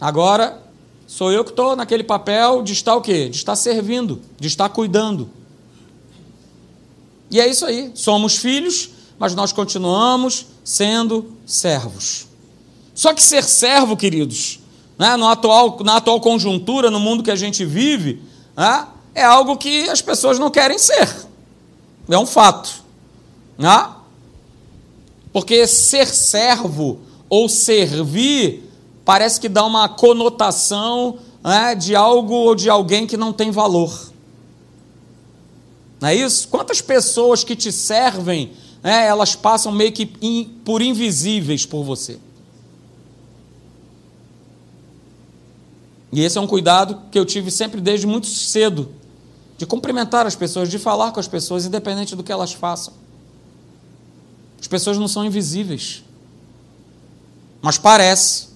[0.00, 0.58] Agora,
[1.06, 3.28] sou eu que estou naquele papel de estar o quê?
[3.28, 5.28] De estar servindo, de estar cuidando.
[7.30, 7.92] E é isso aí.
[7.94, 12.26] Somos filhos, mas nós continuamos sendo servos.
[12.94, 14.60] Só que ser servo, queridos,
[14.98, 18.22] né, no atual, na atual conjuntura, no mundo que a gente vive,
[18.56, 21.06] né, é algo que as pessoas não querem ser.
[22.08, 22.82] É um fato.
[23.58, 23.93] Né?
[25.34, 28.70] Porque ser servo ou servir
[29.04, 34.12] parece que dá uma conotação né, de algo ou de alguém que não tem valor.
[36.00, 36.46] Não é isso?
[36.46, 42.16] Quantas pessoas que te servem, né, elas passam meio que in, por invisíveis por você?
[46.12, 48.88] E esse é um cuidado que eu tive sempre desde muito cedo,
[49.58, 52.94] de cumprimentar as pessoas, de falar com as pessoas, independente do que elas façam.
[54.64, 56.02] As pessoas não são invisíveis.
[57.60, 58.48] Mas parece.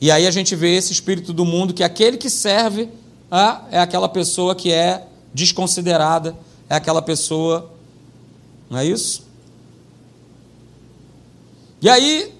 [0.00, 2.88] E aí a gente vê esse espírito do mundo que aquele que serve
[3.28, 6.38] ah, é aquela pessoa que é desconsiderada,
[6.70, 7.72] é aquela pessoa.
[8.70, 9.26] Não é isso?
[11.80, 12.32] E aí,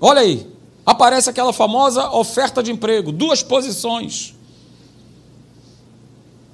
[0.00, 0.50] olha aí,
[0.86, 4.34] aparece aquela famosa oferta de emprego, duas posições.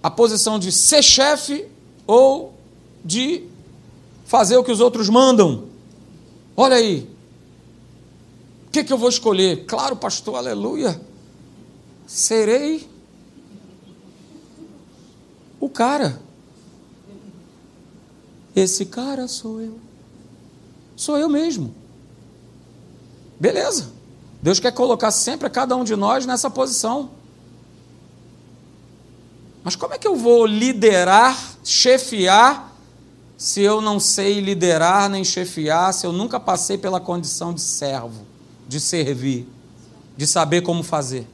[0.03, 1.65] A posição de ser chefe
[2.09, 2.53] ou
[3.05, 3.45] de
[4.25, 5.71] fazer o que os outros mandam.
[6.57, 7.09] Olha aí.
[8.67, 9.65] O que, que eu vou escolher?
[9.67, 11.01] Claro, pastor, aleluia.
[12.07, 12.88] Serei
[15.61, 16.21] o cara.
[18.55, 19.79] Esse cara sou eu.
[20.97, 21.75] Sou eu mesmo.
[23.38, 23.91] Beleza.
[24.43, 27.11] Deus quer colocar sempre cada um de nós nessa posição.
[29.65, 32.72] Mas como é que eu vou liderar, chefiar,
[33.42, 38.24] se eu não sei liderar nem chefiar, se eu nunca passei pela condição de servo,
[38.68, 39.48] de servir,
[40.16, 41.26] de saber como fazer?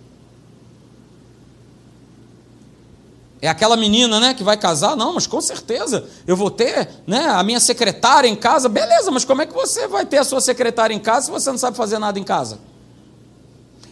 [3.43, 4.97] É aquela menina, né, que vai casar?
[4.97, 8.71] Não, mas com certeza eu vou ter, né, a minha secretária em casa.
[8.71, 11.51] Beleza, mas como é que você vai ter a sua secretária em casa se você
[11.51, 12.59] não sabe fazer nada em casa?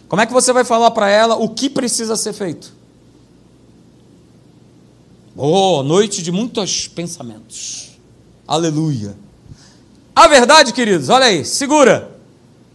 [0.09, 2.73] Como é que você vai falar para ela o que precisa ser feito?
[5.35, 7.96] Oh, noite de muitos pensamentos.
[8.47, 9.13] Aleluia.
[10.15, 12.15] A verdade, queridos, olha aí, segura.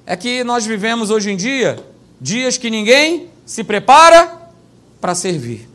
[0.04, 1.82] É que nós vivemos hoje em dia
[2.20, 4.50] dias que ninguém se prepara
[5.00, 5.68] para servir.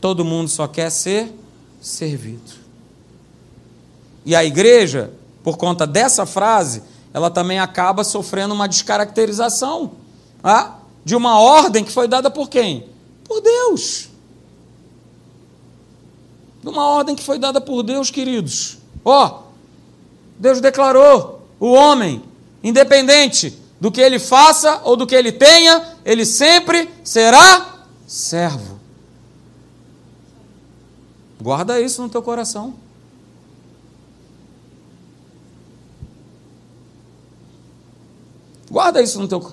[0.00, 1.32] Todo mundo só quer ser
[1.80, 2.52] servido.
[4.26, 5.10] E a igreja,
[5.42, 9.92] por conta dessa frase, ela também acaba sofrendo uma descaracterização
[10.42, 12.88] ah, de uma ordem que foi dada por quem?
[13.24, 14.10] Por Deus.
[16.64, 18.78] De uma ordem que foi dada por Deus, queridos.
[19.04, 19.42] Ó, oh,
[20.38, 22.24] Deus declarou: o homem,
[22.62, 28.80] independente do que ele faça ou do que ele tenha, ele sempre será servo.
[31.38, 32.72] Guarda isso no teu coração.
[38.70, 39.52] Guarda isso no teu,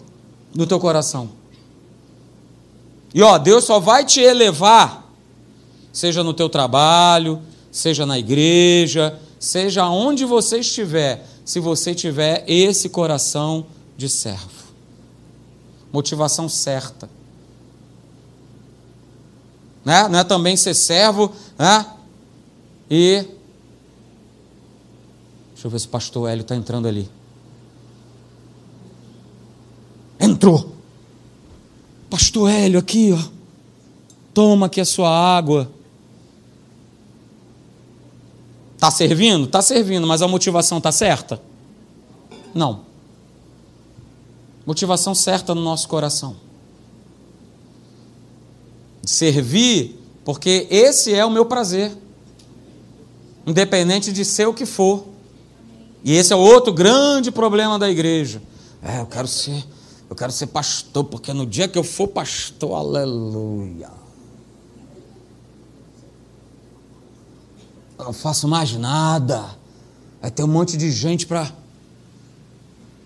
[0.55, 1.29] no teu coração.
[3.13, 5.00] E ó, Deus só vai te elevar,
[5.91, 12.89] seja no teu trabalho, seja na igreja, seja onde você estiver, se você tiver esse
[12.89, 13.65] coração
[13.97, 14.61] de servo.
[15.91, 17.09] Motivação certa.
[19.83, 20.07] Né?
[20.07, 21.85] Não é também ser servo né?
[22.89, 23.25] e.
[25.53, 27.09] Deixa eu ver se o pastor Hélio está entrando ali.
[30.19, 30.75] Entrou.
[32.09, 33.29] Pastor Hélio, aqui, ó.
[34.33, 35.69] Toma aqui a sua água.
[38.81, 39.45] Está servindo?
[39.45, 41.39] Está servindo, mas a motivação está certa?
[42.51, 42.79] Não.
[44.65, 46.35] Motivação certa no nosso coração.
[49.03, 51.95] Servir, porque esse é o meu prazer.
[53.45, 55.05] Independente de ser o que for.
[56.03, 58.41] E esse é outro grande problema da igreja.
[58.81, 59.63] É, eu quero ser
[60.09, 64.00] eu quero ser pastor, porque no dia que eu for pastor, aleluia.
[68.01, 69.45] Eu não faço mais nada.
[70.19, 71.53] Vai ter um monte de gente para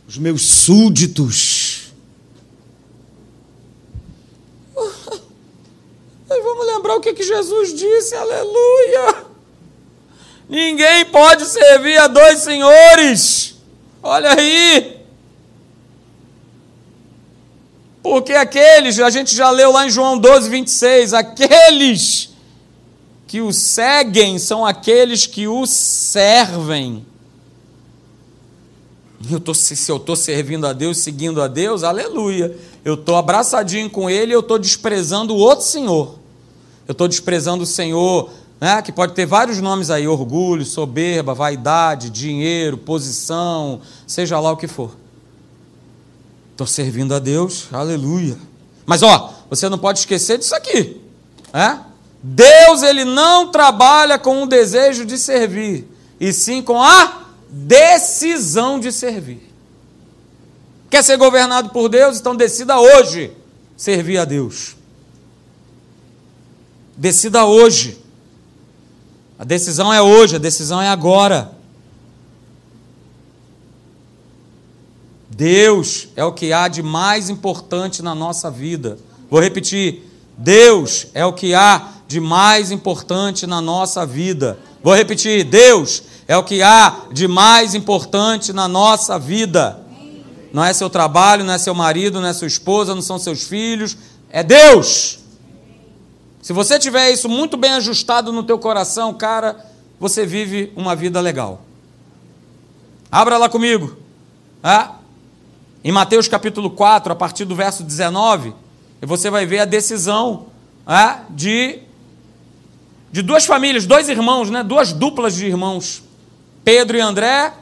[0.08, 1.91] os meus súditos.
[6.29, 9.25] Mas vamos lembrar o que, que Jesus disse, aleluia.
[10.47, 13.55] Ninguém pode servir a dois senhores.
[14.01, 14.95] Olha aí.
[18.01, 22.34] Porque aqueles, a gente já leu lá em João 12, 26, aqueles
[23.27, 27.05] que o seguem são aqueles que o servem.
[29.29, 32.55] Eu tô, se eu estou servindo a Deus, seguindo a Deus, aleluia.
[32.83, 36.19] Eu estou abraçadinho com Ele, eu estou desprezando o outro Senhor.
[36.88, 38.29] Eu estou desprezando o Senhor,
[38.61, 44.57] né, que pode ter vários nomes aí: orgulho, soberba, vaidade, dinheiro, posição, seja lá o
[44.57, 44.95] que for.
[46.51, 48.38] Estou servindo a Deus, aleluia.
[48.85, 51.01] Mas ó, você não pode esquecer disso aqui.
[51.51, 51.79] É?
[52.27, 55.88] Deus ele não trabalha com o desejo de servir,
[56.19, 59.53] e sim com a decisão de servir.
[60.89, 62.17] Quer ser governado por Deus?
[62.17, 63.31] Então decida hoje
[63.77, 64.75] servir a Deus.
[66.97, 68.03] Decida hoje.
[69.38, 71.51] A decisão é hoje, a decisão é agora.
[75.29, 78.97] Deus é o que há de mais importante na nossa vida.
[79.29, 84.58] Vou repetir: Deus é o que há de mais importante na nossa vida.
[84.82, 89.82] Vou repetir: Deus é o que há de mais importante na nossa vida.
[90.54, 93.43] Não é seu trabalho, não é seu marido, não é sua esposa, não são seus
[93.43, 93.97] filhos,
[94.30, 95.19] é Deus.
[96.41, 99.58] Se você tiver isso muito bem ajustado no teu coração, cara,
[99.99, 101.63] você vive uma vida legal.
[103.12, 103.97] Abra lá comigo.
[104.63, 104.95] Ah,
[105.84, 108.54] em Mateus capítulo 4, a partir do verso 19,
[109.01, 110.45] você vai ver a decisão
[110.88, 111.80] ah, de,
[113.15, 116.04] de duas famílias, dois irmãos, né, duas duplas de irmãos,
[116.65, 117.54] Pedro e André,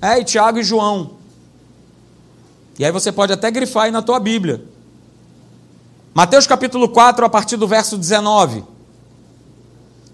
[0.00, 1.14] é, e Tiago e João.
[2.78, 4.62] E aí você pode até grifar aí na tua Bíblia.
[6.14, 8.62] Mateus capítulo 4, a partir do verso 19.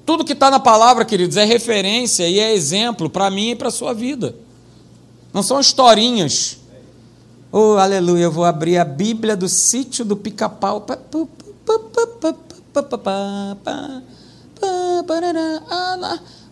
[0.07, 3.69] Tudo que está na palavra, queridos, é referência e é exemplo para mim e para
[3.69, 4.35] a sua vida.
[5.31, 6.57] Não são historinhas.
[7.53, 10.87] Oh, aleluia, eu vou abrir a Bíblia do sítio do pica-pau.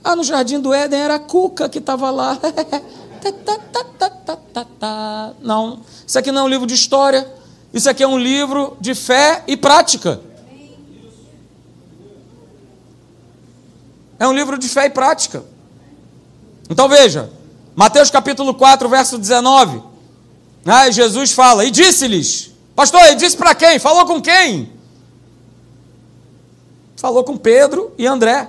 [0.04, 2.38] Ah, no Jardim do Éden era a Cuca que estava lá.
[5.40, 7.26] Não, isso aqui não é um livro de história.
[7.72, 10.20] Isso aqui é um livro de fé e prática.
[14.18, 15.44] É um livro de fé e prática.
[16.70, 17.30] Então veja,
[17.74, 19.82] Mateus capítulo 4, verso 19.
[20.64, 23.78] Ah, Jesus fala, e disse-lhes, pastor, e disse para quem?
[23.78, 24.72] Falou com quem?
[26.96, 28.48] Falou com Pedro e André.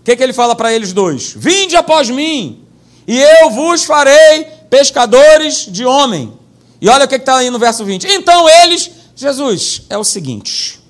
[0.00, 1.32] O que, que ele fala para eles dois?
[1.36, 2.64] Vinde após mim,
[3.06, 6.32] e eu vos farei pescadores de homem.
[6.80, 8.06] E olha o que está aí no verso 20.
[8.06, 10.80] Então eles, Jesus, é o seguinte: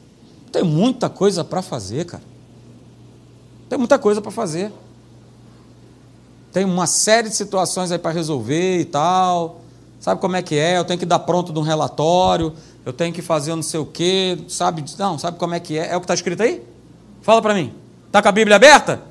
[0.53, 2.23] tem muita coisa para fazer, cara.
[3.69, 4.73] Tem muita coisa para fazer.
[6.53, 9.61] Tem uma série de situações aí para resolver e tal.
[10.01, 10.79] Sabe como é que é?
[10.79, 12.53] Eu tenho que dar pronto de um relatório,
[12.85, 14.85] eu tenho que fazer não sei o quê, sabe?
[14.99, 15.93] Não, sabe como é que é?
[15.93, 16.63] É o que está escrito aí?
[17.23, 17.73] Fala para mim.
[18.07, 19.03] Está com a Bíblia aberta?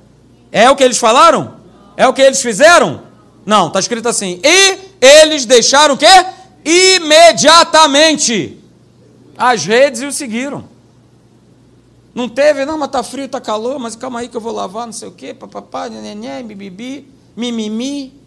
[0.52, 1.54] É o que eles falaram?
[1.95, 3.04] É o que eles fizeram?
[3.45, 4.41] Não, está escrito assim.
[4.43, 6.08] E eles deixaram o quê?
[6.65, 8.58] imediatamente
[9.38, 10.67] as redes e o seguiram.
[12.13, 14.86] Não teve, não, mas está frio, está calor, mas calma aí que eu vou lavar,
[14.86, 18.18] não sei o quê, papapá, neném, bibibi, mimimi.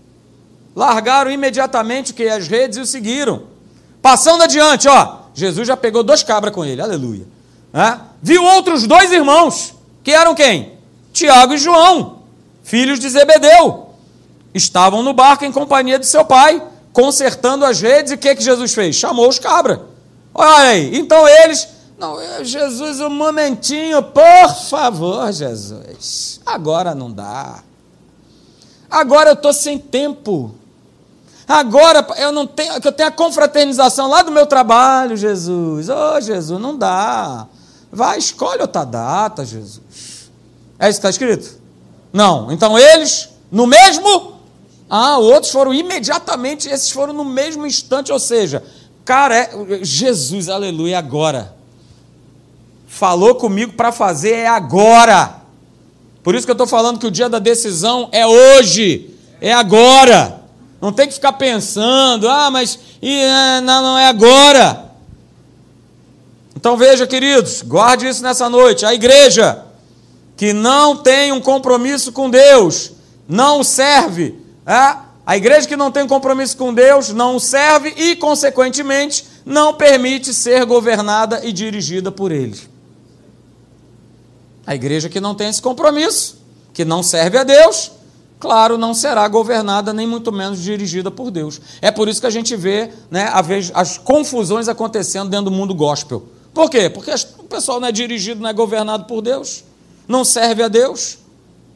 [0.74, 3.44] Largaram imediatamente que as redes e o seguiram.
[4.00, 7.26] Passando adiante, ó, Jesus já pegou dois cabras com ele, aleluia.
[7.72, 7.98] É?
[8.22, 10.78] Viu outros dois irmãos, que eram quem?
[11.12, 12.20] Tiago e João,
[12.62, 13.90] filhos de Zebedeu.
[14.54, 18.42] Estavam no barco em companhia de seu pai consertando as redes, e o que, que
[18.42, 18.94] Jesus fez?
[18.94, 19.80] Chamou os cabras.
[20.34, 21.66] Olha aí, então eles.
[21.98, 26.40] Não, Jesus, um momentinho, por favor, Jesus.
[26.44, 27.62] Agora não dá.
[28.90, 30.54] Agora eu estou sem tempo.
[31.52, 35.90] Agora eu não tenho, eu tenho a confraternização lá do meu trabalho, Jesus.
[35.90, 37.46] Ô oh, Jesus, não dá.
[37.92, 40.30] Vai, escolhe outra data, Jesus.
[40.78, 41.60] É isso que está escrito?
[42.10, 42.50] Não.
[42.50, 44.38] Então eles, no mesmo
[44.88, 48.62] ah, outros foram imediatamente, esses foram no mesmo instante, ou seja,
[49.04, 49.50] cara, é,
[49.82, 51.54] Jesus, aleluia, agora.
[52.86, 55.36] Falou comigo para fazer, é agora.
[56.22, 60.41] Por isso que eu estou falando que o dia da decisão é hoje, é agora.
[60.82, 64.90] Não tem que ficar pensando, ah, mas e, é, não, não é agora.
[66.56, 68.84] Então veja, queridos, guarde isso nessa noite.
[68.84, 69.64] A igreja
[70.36, 72.94] que não tem um compromisso com Deus,
[73.28, 74.34] não serve,
[74.66, 74.96] é?
[75.24, 80.64] A igreja que não tem compromisso com Deus não serve e, consequentemente, não permite ser
[80.64, 82.58] governada e dirigida por Ele.
[84.66, 86.38] A igreja que não tem esse compromisso,
[86.74, 87.92] que não serve a Deus,
[88.42, 91.60] claro, não será governada, nem muito menos dirigida por Deus.
[91.80, 93.30] É por isso que a gente vê né,
[93.72, 96.24] as confusões acontecendo dentro do mundo gospel.
[96.52, 96.90] Por quê?
[96.90, 99.62] Porque o pessoal não é dirigido, não é governado por Deus,
[100.08, 101.18] não serve a Deus.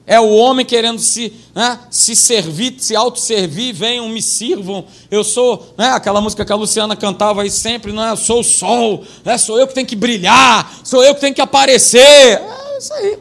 [0.04, 4.86] É o homem querendo se, né, se servir, se autosservir, venham, me sirvam.
[5.08, 8.10] Eu sou, né, aquela música que a Luciana cantava aí sempre, não é?
[8.10, 11.34] Eu sou o sol, né, sou eu que tenho que brilhar, sou eu que tenho
[11.34, 12.40] que aparecer.
[12.40, 13.18] É isso aí.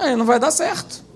[0.00, 1.11] Aí não vai dar certo.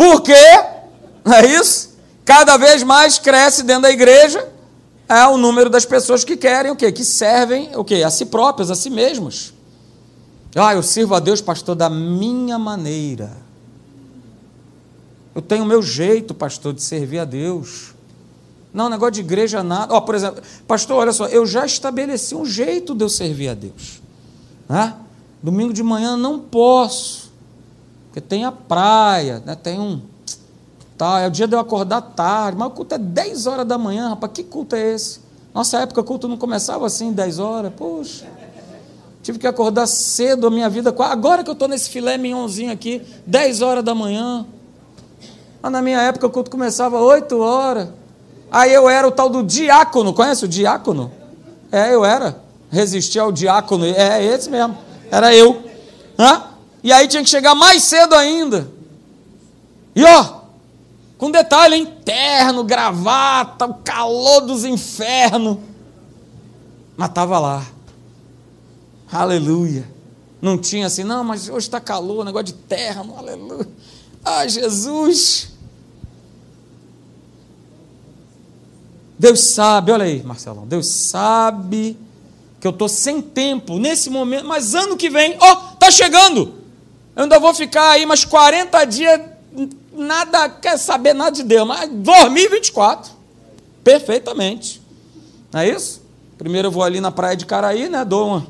[0.00, 0.32] Por quê?
[0.32, 1.90] É isso?
[2.24, 4.48] Cada vez mais cresce dentro da igreja
[5.06, 6.90] é o número das pessoas que querem o quê?
[6.90, 8.02] Que servem o quê?
[8.02, 9.52] A si próprias, a si mesmas.
[10.56, 13.30] Ah, eu sirvo a Deus, pastor, da minha maneira.
[15.34, 17.92] Eu tenho o meu jeito, pastor, de servir a Deus.
[18.72, 19.92] Não, negócio de igreja nada.
[19.92, 23.50] Ó, oh, por exemplo, pastor, olha só, eu já estabeleci um jeito de eu servir
[23.50, 24.00] a Deus.
[24.66, 24.94] Né?
[25.42, 27.19] Domingo de manhã não posso,
[28.10, 29.54] porque tem a praia, né?
[29.54, 30.02] tem um.
[30.98, 33.78] Tá, é o dia de eu acordar tarde, mas o culto é 10 horas da
[33.78, 35.20] manhã, rapaz, que culto é esse?
[35.54, 38.26] Nossa época o culto não começava assim, 10 horas, poxa.
[39.22, 40.94] Tive que acordar cedo a minha vida.
[40.98, 44.44] Agora que eu estou nesse filé mignonzinho aqui, 10 horas da manhã.
[45.62, 47.88] Mas na minha época o culto começava 8 horas.
[48.50, 51.12] Aí eu era o tal do diácono, conhece o diácono?
[51.70, 52.40] É, eu era.
[52.70, 54.76] Resistia ao diácono, é esse mesmo.
[55.10, 55.62] Era eu.
[56.18, 56.49] Hã?
[56.82, 58.70] E aí tinha que chegar mais cedo ainda.
[59.94, 60.40] E ó,
[61.18, 61.94] com detalhe, hein?
[62.04, 65.58] Terno, gravata, o calor dos infernos.
[66.96, 67.66] Mas estava lá.
[69.12, 69.86] Aleluia.
[70.40, 73.68] Não tinha assim, não, mas hoje está calor, negócio de terra, aleluia.
[74.24, 75.50] Ah, Jesus.
[79.18, 81.94] Deus sabe, olha aí, Marcelão, Deus sabe
[82.58, 86.59] que eu estou sem tempo nesse momento, mas ano que vem, ó, oh, tá chegando.
[87.20, 89.20] Eu ainda vou ficar aí mais 40 dias,
[89.92, 93.12] nada, quer saber nada de Deus, mas 2024,
[93.84, 94.80] perfeitamente.
[95.52, 96.00] Não é isso?
[96.38, 98.46] Primeiro eu vou ali na praia de Caraí, né, dou uma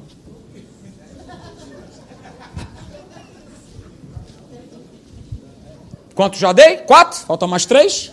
[6.14, 6.76] Quanto já dei?
[6.76, 7.18] Quatro?
[7.26, 8.12] Faltam mais três?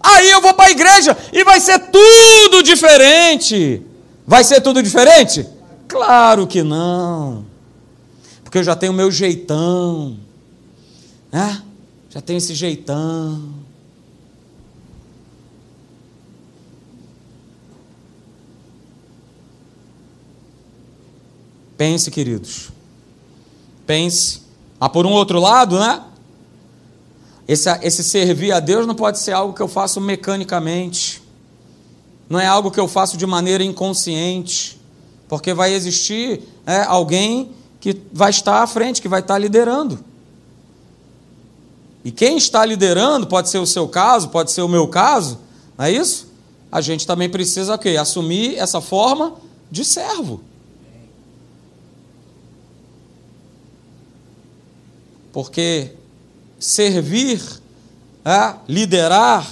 [0.00, 3.82] Aí eu vou para a igreja e vai ser tudo diferente.
[4.24, 5.44] Vai ser tudo diferente?
[5.88, 7.47] Claro que não.
[8.48, 10.16] Porque eu já tenho o meu jeitão.
[11.30, 11.62] Né?
[12.08, 13.52] Já tenho esse jeitão.
[21.76, 22.70] Pense, queridos.
[23.86, 24.40] Pense.
[24.80, 26.02] Ah, por um outro lado, né?
[27.46, 31.22] Esse, esse servir a Deus não pode ser algo que eu faço mecanicamente,
[32.30, 34.80] não é algo que eu faço de maneira inconsciente,
[35.28, 39.98] porque vai existir é, alguém que vai estar à frente, que vai estar liderando.
[42.04, 45.38] E quem está liderando, pode ser o seu caso, pode ser o meu caso,
[45.76, 46.28] não é isso?
[46.70, 47.96] A gente também precisa o quê?
[47.96, 49.34] assumir essa forma
[49.70, 50.40] de servo.
[55.32, 55.92] Porque
[56.58, 57.40] servir,
[58.24, 59.46] é, liderar,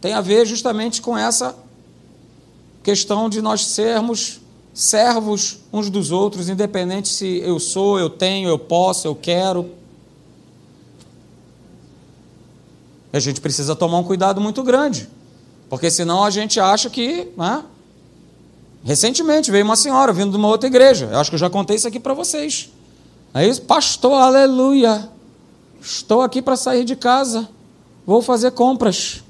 [0.00, 1.56] tem a ver justamente com essa
[2.82, 4.41] questão de nós sermos
[4.74, 9.70] servos uns dos outros, independente se eu sou, eu tenho, eu posso, eu quero.
[13.12, 15.08] A gente precisa tomar um cuidado muito grande,
[15.68, 17.28] porque senão a gente acha que.
[17.36, 17.64] Né?
[18.84, 21.76] Recentemente veio uma senhora vindo de uma outra igreja, eu acho que eu já contei
[21.76, 22.70] isso aqui para vocês.
[23.34, 23.62] Isso?
[23.62, 25.08] Pastor, aleluia.
[25.80, 27.48] Estou aqui para sair de casa.
[28.06, 29.22] Vou fazer compras.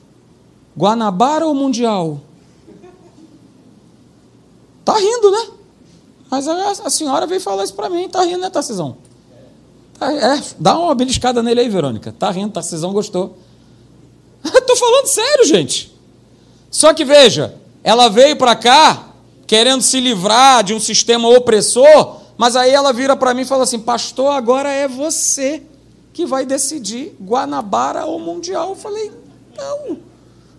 [0.76, 2.20] Guanabara ou Mundial?
[4.84, 5.46] Tá rindo, né?
[6.30, 8.08] Mas a, a senhora veio falar isso para mim.
[8.08, 8.96] Tá rindo, né, Tarcisão?
[9.98, 12.14] Tá, é, dá uma beliscada nele aí, Verônica.
[12.18, 13.36] Tá rindo, Tarcisão gostou.
[14.44, 15.92] Estou falando sério, gente.
[16.70, 17.54] Só que veja,
[17.84, 19.08] ela veio para cá
[19.46, 23.64] querendo se livrar de um sistema opressor, mas aí ela vira para mim e fala
[23.64, 25.62] assim: Pastor, agora é você
[26.12, 28.70] que vai decidir Guanabara ou Mundial.
[28.70, 29.12] Eu falei,
[29.56, 29.98] não.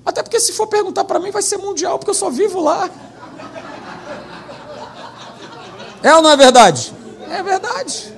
[0.05, 2.89] Até porque se for perguntar para mim, vai ser Mundial, porque eu só vivo lá.
[6.03, 6.93] É ou não é verdade?
[7.29, 8.13] É verdade.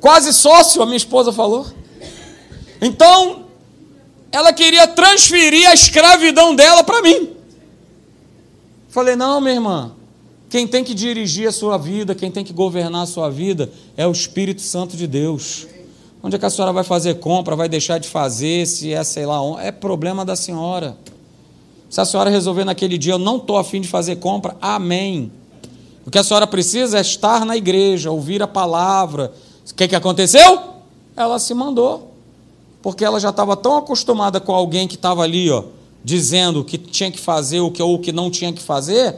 [0.00, 1.66] Quase sócio, a minha esposa falou.
[2.80, 3.46] Então,
[4.30, 7.30] ela queria transferir a escravidão dela para mim.
[8.88, 9.92] Falei, não, minha irmã,
[10.48, 14.06] quem tem que dirigir a sua vida, quem tem que governar a sua vida é
[14.06, 15.66] o Espírito Santo de Deus.
[16.22, 19.26] Onde é que a senhora vai fazer compra, vai deixar de fazer, se é sei
[19.26, 20.96] lá onde, é problema da senhora.
[21.90, 25.32] Se a senhora resolver naquele dia, eu não estou afim de fazer compra, amém.
[26.08, 29.30] O que a senhora precisa é estar na igreja, ouvir a palavra.
[29.70, 30.58] O que, que aconteceu?
[31.14, 32.14] Ela se mandou.
[32.80, 35.64] Porque ela já estava tão acostumada com alguém que estava ali, ó,
[36.02, 39.16] dizendo o que tinha que fazer, o que ou o que não tinha que fazer,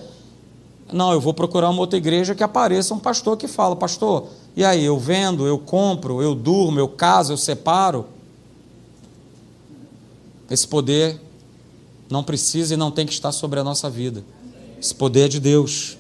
[0.93, 4.27] não, eu vou procurar uma outra igreja que apareça um pastor que fala, pastor,
[4.57, 8.05] e aí, eu vendo, eu compro, eu durmo, eu caso, eu separo.
[10.51, 11.21] Esse poder
[12.11, 14.25] não precisa e não tem que estar sobre a nossa vida.
[14.83, 16.00] Esse poder é de Deus.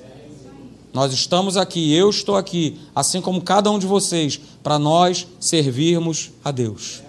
[0.92, 6.30] Nós estamos aqui, eu estou aqui, assim como cada um de vocês, para nós servirmos
[6.44, 7.02] a Deus.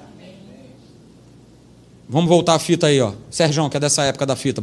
[2.08, 3.14] Vamos voltar a fita aí, ó.
[3.30, 4.62] Sérgio, que é dessa época da fita.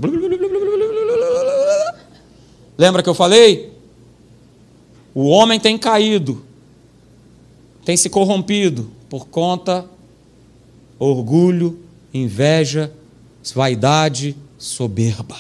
[2.76, 3.72] Lembra que eu falei?
[5.14, 6.44] O homem tem caído,
[7.84, 9.84] tem se corrompido por conta
[10.98, 11.78] orgulho,
[12.12, 12.92] inveja,
[13.54, 15.36] vaidade, soberba.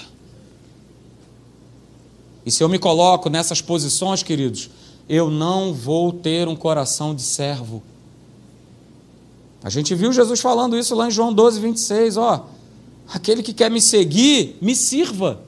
[2.48, 4.70] E se eu me coloco nessas posições, queridos,
[5.06, 7.82] eu não vou ter um coração de servo.
[9.62, 12.46] A gente viu Jesus falando isso lá em João 12, 26, ó.
[13.06, 15.42] Aquele que quer me seguir, me sirva.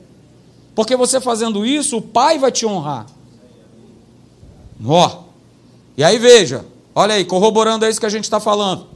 [0.74, 3.06] Porque você fazendo isso, o Pai vai te honrar.
[4.84, 5.22] Ó.
[5.96, 8.88] E aí veja, olha aí, corroborando isso que a gente está falando.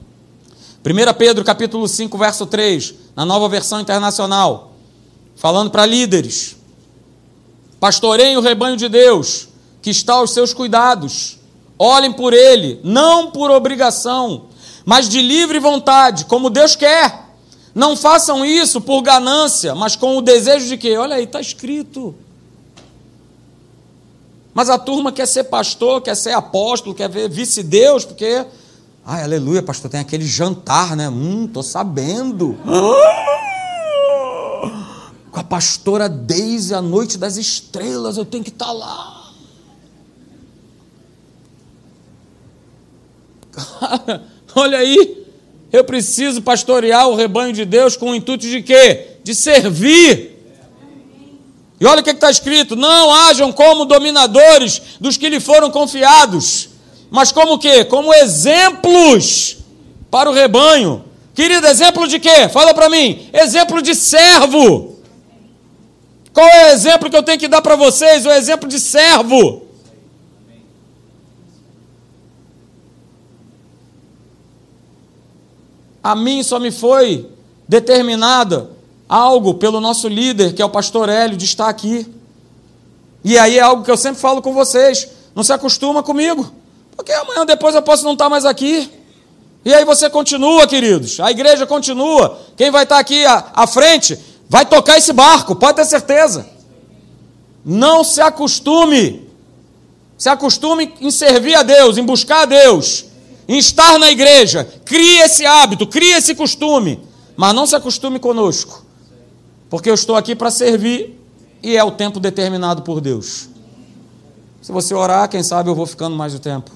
[0.84, 4.74] 1 Pedro capítulo 5, verso 3, na nova versão internacional,
[5.36, 6.62] falando para líderes.
[7.84, 9.46] Pastoreiem o rebanho de Deus,
[9.82, 11.38] que está aos seus cuidados.
[11.78, 14.46] Olhem por ele, não por obrigação,
[14.86, 17.26] mas de livre vontade, como Deus quer.
[17.74, 20.96] Não façam isso por ganância, mas com o desejo de quê?
[20.96, 22.14] Olha aí, está escrito.
[24.54, 28.46] Mas a turma quer ser pastor, quer ser apóstolo, quer ver vice-deus, porque.
[29.04, 31.10] Ai, aleluia, pastor, tem aquele jantar, né?
[31.10, 32.56] Hum, tô sabendo.
[35.34, 39.32] Com a pastora Deise, a noite das estrelas, eu tenho que estar tá lá.
[43.50, 44.22] Cara,
[44.54, 45.24] olha aí.
[45.72, 49.16] Eu preciso pastorear o rebanho de Deus com o intuito de quê?
[49.24, 50.38] De servir.
[51.80, 56.68] E olha o que está escrito: não hajam como dominadores dos que lhe foram confiados,
[57.10, 57.84] mas como quê?
[57.84, 59.56] Como exemplos
[60.12, 61.04] para o rebanho.
[61.34, 62.48] Querido, exemplo de quê?
[62.48, 63.28] Fala para mim.
[63.32, 64.93] Exemplo de servo.
[66.34, 68.26] Qual é o exemplo que eu tenho que dar para vocês?
[68.26, 69.68] O exemplo de servo.
[76.02, 77.30] A mim só me foi
[77.68, 78.68] determinada
[79.08, 82.04] algo pelo nosso líder, que é o pastor Hélio, de estar aqui.
[83.22, 86.52] E aí é algo que eu sempre falo com vocês: não se acostuma comigo,
[86.96, 88.90] porque amanhã depois eu posso não estar mais aqui.
[89.64, 92.38] E aí você continua, queridos, a igreja continua.
[92.56, 94.18] Quem vai estar aqui à, à frente
[94.48, 96.46] vai tocar esse barco, pode ter certeza.
[97.64, 99.28] Não se acostume.
[100.16, 103.06] Se acostume em servir a Deus, em buscar a Deus
[103.48, 104.68] em estar na igreja.
[104.84, 107.00] Crie esse hábito, crie esse costume.
[107.36, 108.84] Mas não se acostume conosco.
[109.68, 111.20] Porque eu estou aqui para servir
[111.62, 113.48] e é o tempo determinado por Deus.
[114.62, 116.70] Se você orar, quem sabe eu vou ficando mais do tempo.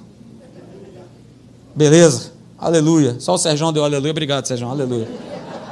[1.74, 2.32] Beleza?
[2.58, 3.16] Aleluia.
[3.20, 4.10] Só o Sérgio deu aleluia.
[4.10, 4.68] Obrigado, Sérgio.
[4.68, 5.08] Aleluia.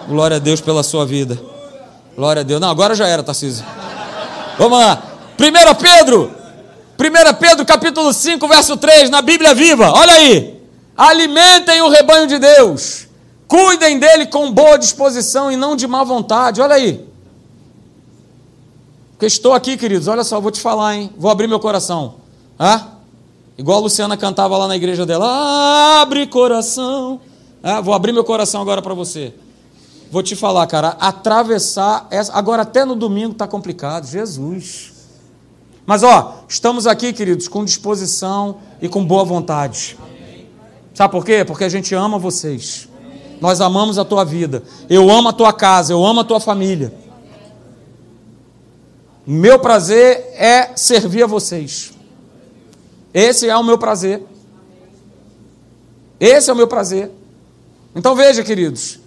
[0.09, 1.39] Glória a Deus pela sua vida.
[2.17, 2.61] Glória a Deus.
[2.61, 3.65] Não, agora já era, Tarcísio.
[4.59, 5.03] Vamos lá.
[5.39, 6.33] 1 Pedro.
[6.99, 9.93] 1 Pedro capítulo 5, verso 3, na Bíblia Viva.
[9.93, 10.59] Olha aí.
[10.97, 13.07] Alimentem o rebanho de Deus.
[13.47, 16.61] Cuidem dele com boa disposição e não de má vontade.
[16.61, 17.07] Olha aí.
[19.13, 20.09] Porque estou aqui, queridos.
[20.09, 21.11] Olha só, vou te falar, hein?
[21.19, 22.15] Vou abrir meu coração.
[22.59, 22.87] Ah?
[23.59, 26.01] Igual a Luciana cantava lá na igreja dela.
[26.01, 27.21] Abre coração.
[27.63, 29.35] Ah, vou abrir meu coração agora para você.
[30.11, 30.97] Vou te falar, cara.
[31.01, 32.07] Atravessar.
[32.11, 32.33] Essa...
[32.33, 34.07] Agora, até no domingo está complicado.
[34.07, 34.93] Jesus.
[35.85, 39.97] Mas, ó, estamos aqui, queridos, com disposição e com boa vontade.
[40.95, 41.45] Sabe por quê?
[41.45, 42.89] Porque a gente ama vocês.
[43.41, 44.63] Nós amamos a tua vida.
[44.89, 46.93] Eu amo a tua casa, eu amo a tua família.
[49.27, 51.93] Meu prazer é servir a vocês.
[53.13, 54.23] Esse é o meu prazer.
[56.19, 57.11] Esse é o meu prazer.
[57.95, 59.01] Então veja, queridos.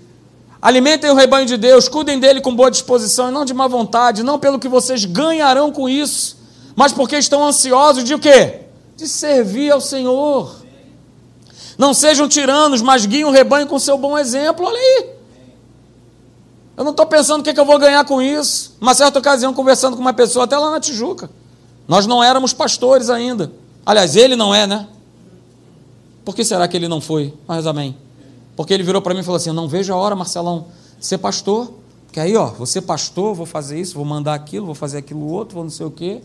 [0.62, 4.24] Alimentem o rebanho de Deus, cuidem dele com boa disposição e não de má vontade,
[4.24, 6.38] não pelo que vocês ganharão com isso,
[6.76, 8.62] mas porque estão ansiosos de o quê?
[8.96, 10.56] De servir ao Senhor.
[11.78, 14.66] Não sejam tiranos, mas guiem o rebanho com seu bom exemplo.
[14.66, 15.10] Olha aí.
[16.76, 18.76] Eu não estou pensando o que, é que eu vou ganhar com isso.
[18.82, 21.30] Uma certa ocasião, conversando com uma pessoa, até lá na Tijuca.
[21.88, 23.52] Nós não éramos pastores ainda.
[23.86, 24.88] Aliás, ele não é, né?
[26.26, 27.34] Por que será que ele não foi?
[27.48, 27.96] Mas amém.
[28.60, 30.68] Porque ele virou para mim e falou assim: Eu não vejo a hora, Marcelão,
[31.00, 31.72] ser pastor.
[32.06, 35.26] Porque aí, ó, vou ser pastor, vou fazer isso, vou mandar aquilo, vou fazer aquilo
[35.32, 36.22] outro, vou não sei o quê.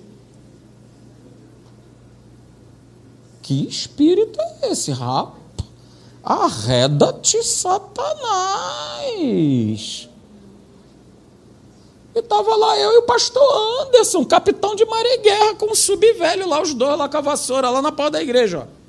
[3.41, 5.45] Que espírito é esse, rapaz?
[6.25, 8.03] Arreda-te, Satanás.
[12.17, 13.45] E estava lá eu e o pastor
[13.87, 17.71] Anderson, capitão de maré guerra, com um subvelho lá, os dois lá com a vassoura,
[17.71, 18.67] lá na porta da igreja.
[18.69, 18.84] Ó.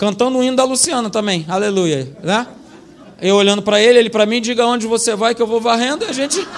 [0.00, 2.10] Cantando o hino da Luciana também, aleluia.
[2.22, 2.46] Né?
[3.20, 6.06] Eu olhando para ele, ele para mim, diga onde você vai que eu vou varrendo,
[6.06, 6.48] e a gente.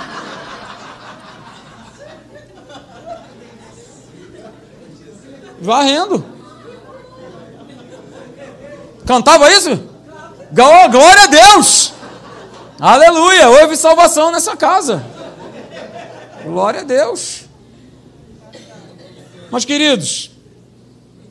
[5.61, 6.25] Varrendo.
[9.05, 9.71] Cantava isso?
[10.53, 11.95] Glória a Deus!
[12.79, 13.51] Aleluia!
[13.51, 15.05] Houve salvação nessa casa.
[16.45, 17.47] Glória a Deus.
[19.51, 20.31] Mas, queridos,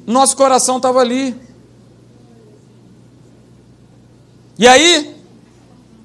[0.06, 1.51] nosso coração estava ali.
[4.62, 5.16] E aí,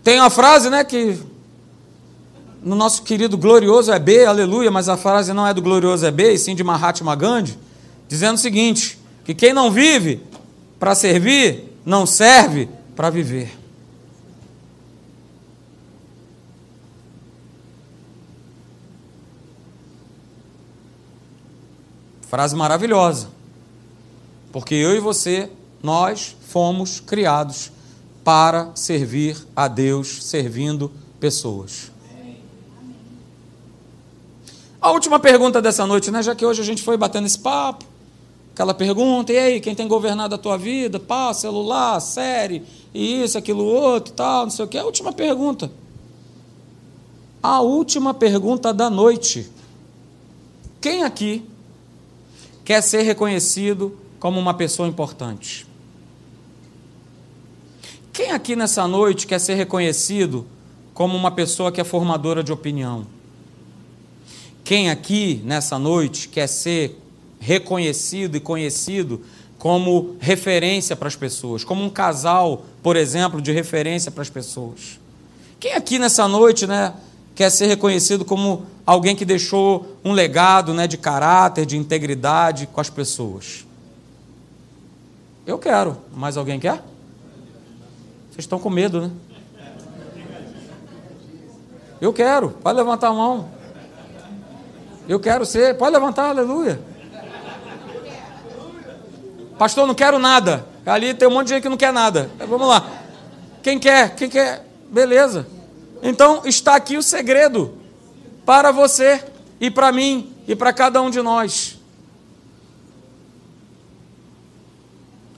[0.02, 1.20] Tem uma frase, né, que
[2.62, 6.12] no nosso querido glorioso é B, aleluia, mas a frase não é do glorioso é
[6.12, 7.58] B, e sim de Mahatma Gandhi,
[8.08, 10.22] dizendo o seguinte: que quem não vive
[10.78, 13.52] para servir, não serve para viver.
[22.30, 23.28] Frase maravilhosa.
[24.52, 25.50] Porque eu e você,
[25.82, 27.75] nós fomos criados
[28.26, 31.92] para servir a Deus, servindo pessoas.
[34.80, 36.20] A última pergunta dessa noite, né?
[36.24, 37.84] Já que hoje a gente foi batendo esse papo,
[38.52, 40.98] aquela pergunta, e aí, quem tem governado a tua vida?
[40.98, 44.76] Pá, celular, série, e isso, aquilo, outro, tal, não sei o que.
[44.76, 45.70] A última pergunta.
[47.40, 49.48] A última pergunta da noite.
[50.80, 51.48] Quem aqui
[52.64, 55.64] quer ser reconhecido como uma pessoa importante?
[58.16, 60.46] Quem aqui nessa noite quer ser reconhecido
[60.94, 63.06] como uma pessoa que é formadora de opinião?
[64.64, 66.98] Quem aqui nessa noite quer ser
[67.38, 69.20] reconhecido e conhecido
[69.58, 74.98] como referência para as pessoas, como um casal, por exemplo, de referência para as pessoas?
[75.60, 76.94] Quem aqui nessa noite, né,
[77.34, 82.80] quer ser reconhecido como alguém que deixou um legado, né, de caráter, de integridade com
[82.80, 83.66] as pessoas?
[85.46, 86.82] Eu quero, mas alguém quer?
[88.36, 89.10] Vocês estão com medo, né?
[91.98, 93.48] Eu quero, pode levantar a mão.
[95.08, 95.78] Eu quero ser.
[95.78, 96.78] Pode levantar, aleluia.
[99.58, 100.66] Pastor, não quero nada.
[100.84, 102.30] Ali tem um monte de gente que não quer nada.
[102.46, 102.86] Vamos lá.
[103.62, 104.14] Quem quer?
[104.14, 104.66] Quem quer?
[104.90, 105.46] Beleza.
[106.02, 107.78] Então está aqui o segredo
[108.44, 109.24] para você
[109.58, 111.75] e para mim e para cada um de nós.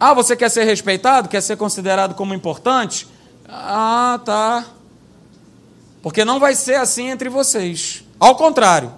[0.00, 1.28] Ah, você quer ser respeitado?
[1.28, 3.06] Quer ser considerado como importante?
[3.48, 4.66] Ah, tá.
[6.02, 8.04] Porque não vai ser assim entre vocês.
[8.20, 8.92] Ao contrário,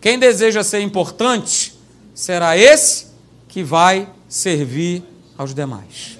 [0.00, 1.74] quem deseja ser importante
[2.14, 3.06] será esse
[3.48, 5.02] que vai servir
[5.36, 6.18] aos demais.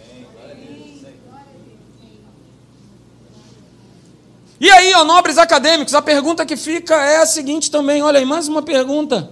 [4.59, 8.24] E aí, ó, nobres acadêmicos, a pergunta que fica é a seguinte também: olha aí,
[8.24, 9.30] mais uma pergunta.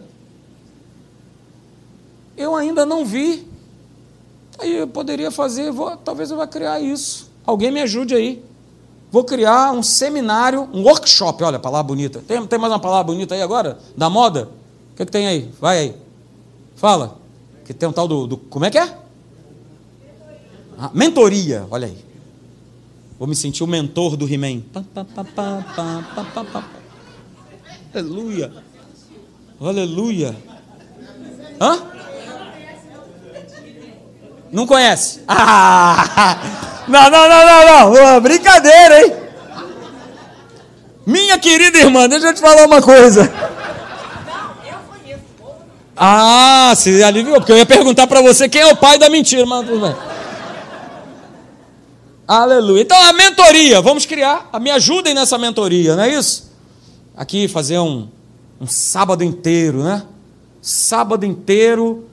[2.37, 3.52] Eu ainda não vi.
[4.63, 7.29] Aí eu poderia fazer, vou, talvez eu vá criar isso.
[7.45, 8.45] Alguém me ajude aí.
[9.11, 12.23] Vou criar um seminário, um workshop, olha, palavra bonita.
[12.29, 13.81] Tem, tem mais uma palavra bonita aí agora?
[13.97, 14.49] Da moda?
[14.93, 15.51] O que, que tem aí?
[15.61, 15.97] Vai aí.
[16.77, 17.19] Fala.
[17.65, 18.29] Que tem um tal do.
[18.29, 18.97] do como é que é?
[20.79, 21.99] Ah, mentoria, olha aí.
[23.19, 24.63] Vou me sentir o mentor do He-Man.
[27.93, 28.53] Aleluia.
[29.61, 30.37] Aleluia.
[31.61, 31.92] Hã?
[34.53, 35.23] Não conhece?
[35.27, 36.37] Ah!
[36.89, 38.21] Não, não, não, não, não.
[38.21, 39.15] Brincadeira, hein?
[41.07, 43.33] Minha querida irmã, deixa eu te falar uma coisa.
[45.97, 49.47] Ah, se aliviou, porque eu ia perguntar para você quem é o pai da mentira,
[49.47, 49.97] mas tudo bem.
[52.27, 52.83] Aleluia.
[52.83, 56.51] Então, a mentoria, vamos criar, me ajudem nessa mentoria, não é isso?
[57.17, 58.09] Aqui, fazer um,
[58.61, 60.03] um sábado inteiro, né?
[60.61, 62.09] Sábado inteiro,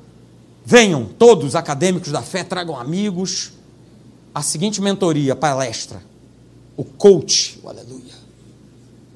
[0.69, 3.53] venham todos acadêmicos da fé, tragam amigos,
[4.35, 5.99] a seguinte mentoria, palestra,
[6.77, 8.13] o coach, o aleluia.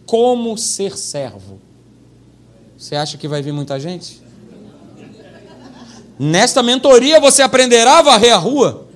[0.03, 1.61] Como ser servo.
[2.75, 4.19] Você acha que vai vir muita gente?
[6.17, 8.87] Nesta mentoria você aprenderá a varrer a rua.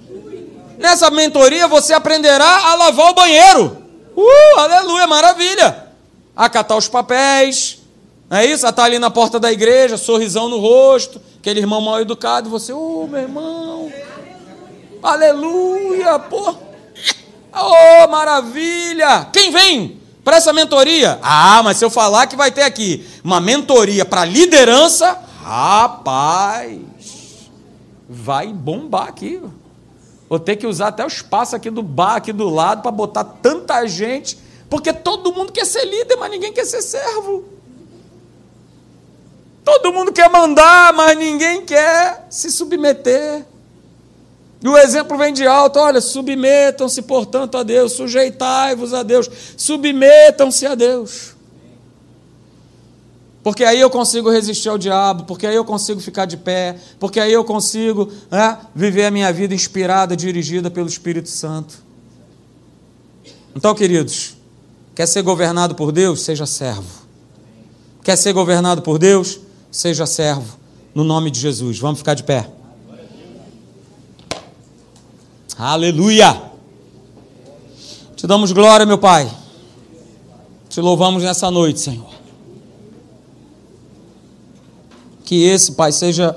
[0.80, 3.78] Nessa mentoria você aprenderá a lavar o banheiro.
[4.16, 5.90] Uh, aleluia, maravilha.
[6.36, 7.78] A catar os papéis.
[8.28, 8.66] Não é isso?
[8.66, 12.74] A estar ali na porta da igreja, sorrisão no rosto, aquele irmão mal educado, você,
[12.74, 13.90] oh, meu irmão.
[15.02, 16.54] Aleluia, pô.
[17.54, 19.30] Oh, maravilha!
[19.32, 21.18] Quem vem para essa mentoria?
[21.24, 26.82] Ah, mas se eu falar que vai ter aqui uma mentoria para liderança, rapaz,
[28.10, 29.42] vai bombar aqui.
[30.28, 33.24] Vou ter que usar até o espaço aqui do bar, aqui do lado, para botar
[33.24, 34.38] tanta gente,
[34.70, 37.57] porque todo mundo quer ser líder, mas ninguém quer ser servo.
[39.68, 43.46] Todo mundo quer mandar, mas ninguém quer se submeter.
[44.64, 50.66] E o exemplo vem de alto: olha, submetam-se, portanto, a Deus, sujeitai-vos a Deus, submetam-se
[50.66, 51.36] a Deus.
[53.44, 57.20] Porque aí eu consigo resistir ao diabo, porque aí eu consigo ficar de pé, porque
[57.20, 61.84] aí eu consigo né, viver a minha vida inspirada, dirigida pelo Espírito Santo.
[63.54, 64.38] Então, queridos,
[64.96, 66.22] quer ser governado por Deus?
[66.22, 67.06] Seja servo.
[68.02, 69.42] Quer ser governado por Deus?
[69.78, 70.58] Seja servo.
[70.96, 71.78] No nome de Jesus.
[71.78, 72.50] Vamos ficar de pé.
[75.56, 76.42] Aleluia!
[78.16, 79.32] Te damos glória, meu Pai.
[80.68, 82.10] Te louvamos nessa noite, Senhor.
[85.24, 86.36] Que esse, Pai, seja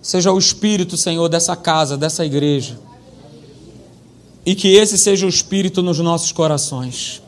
[0.00, 2.80] seja o espírito, Senhor, dessa casa, dessa igreja.
[4.46, 7.20] E que esse seja o espírito nos nossos corações.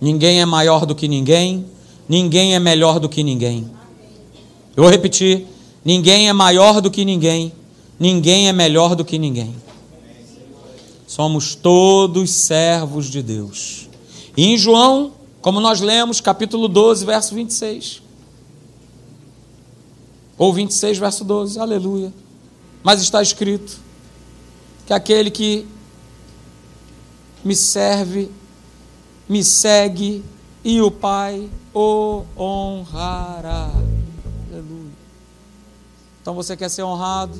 [0.00, 1.74] Ninguém é maior do que ninguém,
[2.08, 3.70] ninguém é melhor do que ninguém.
[4.76, 5.46] Eu vou repetir:
[5.84, 7.52] ninguém é maior do que ninguém,
[7.98, 9.54] ninguém é melhor do que ninguém.
[11.06, 13.88] Somos todos servos de Deus.
[14.36, 18.02] E em João, como nós lemos, capítulo 12, verso 26.
[20.36, 22.12] Ou 26, verso 12, aleluia.
[22.82, 23.78] Mas está escrito
[24.86, 25.66] que aquele que
[27.44, 28.30] me serve,
[29.28, 30.24] me segue,
[30.64, 33.70] e o Pai o honrará.
[34.50, 34.92] Aleluia.
[36.22, 37.38] Então você quer ser honrado,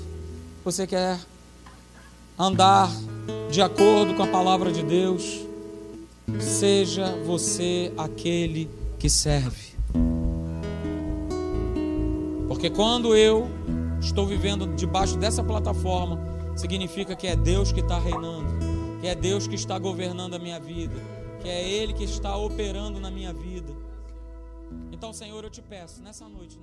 [0.63, 1.19] você quer
[2.39, 2.91] andar
[3.51, 5.41] de acordo com a palavra de Deus,
[6.39, 8.69] seja você aquele
[8.99, 9.73] que serve.
[12.47, 13.49] Porque quando eu
[14.01, 16.19] estou vivendo debaixo dessa plataforma,
[16.57, 18.49] significa que é Deus que está reinando,
[19.01, 20.95] que é Deus que está governando a minha vida,
[21.45, 23.71] que é Ele que está operando na minha vida.
[24.91, 26.59] Então, Senhor, eu te peço nessa noite,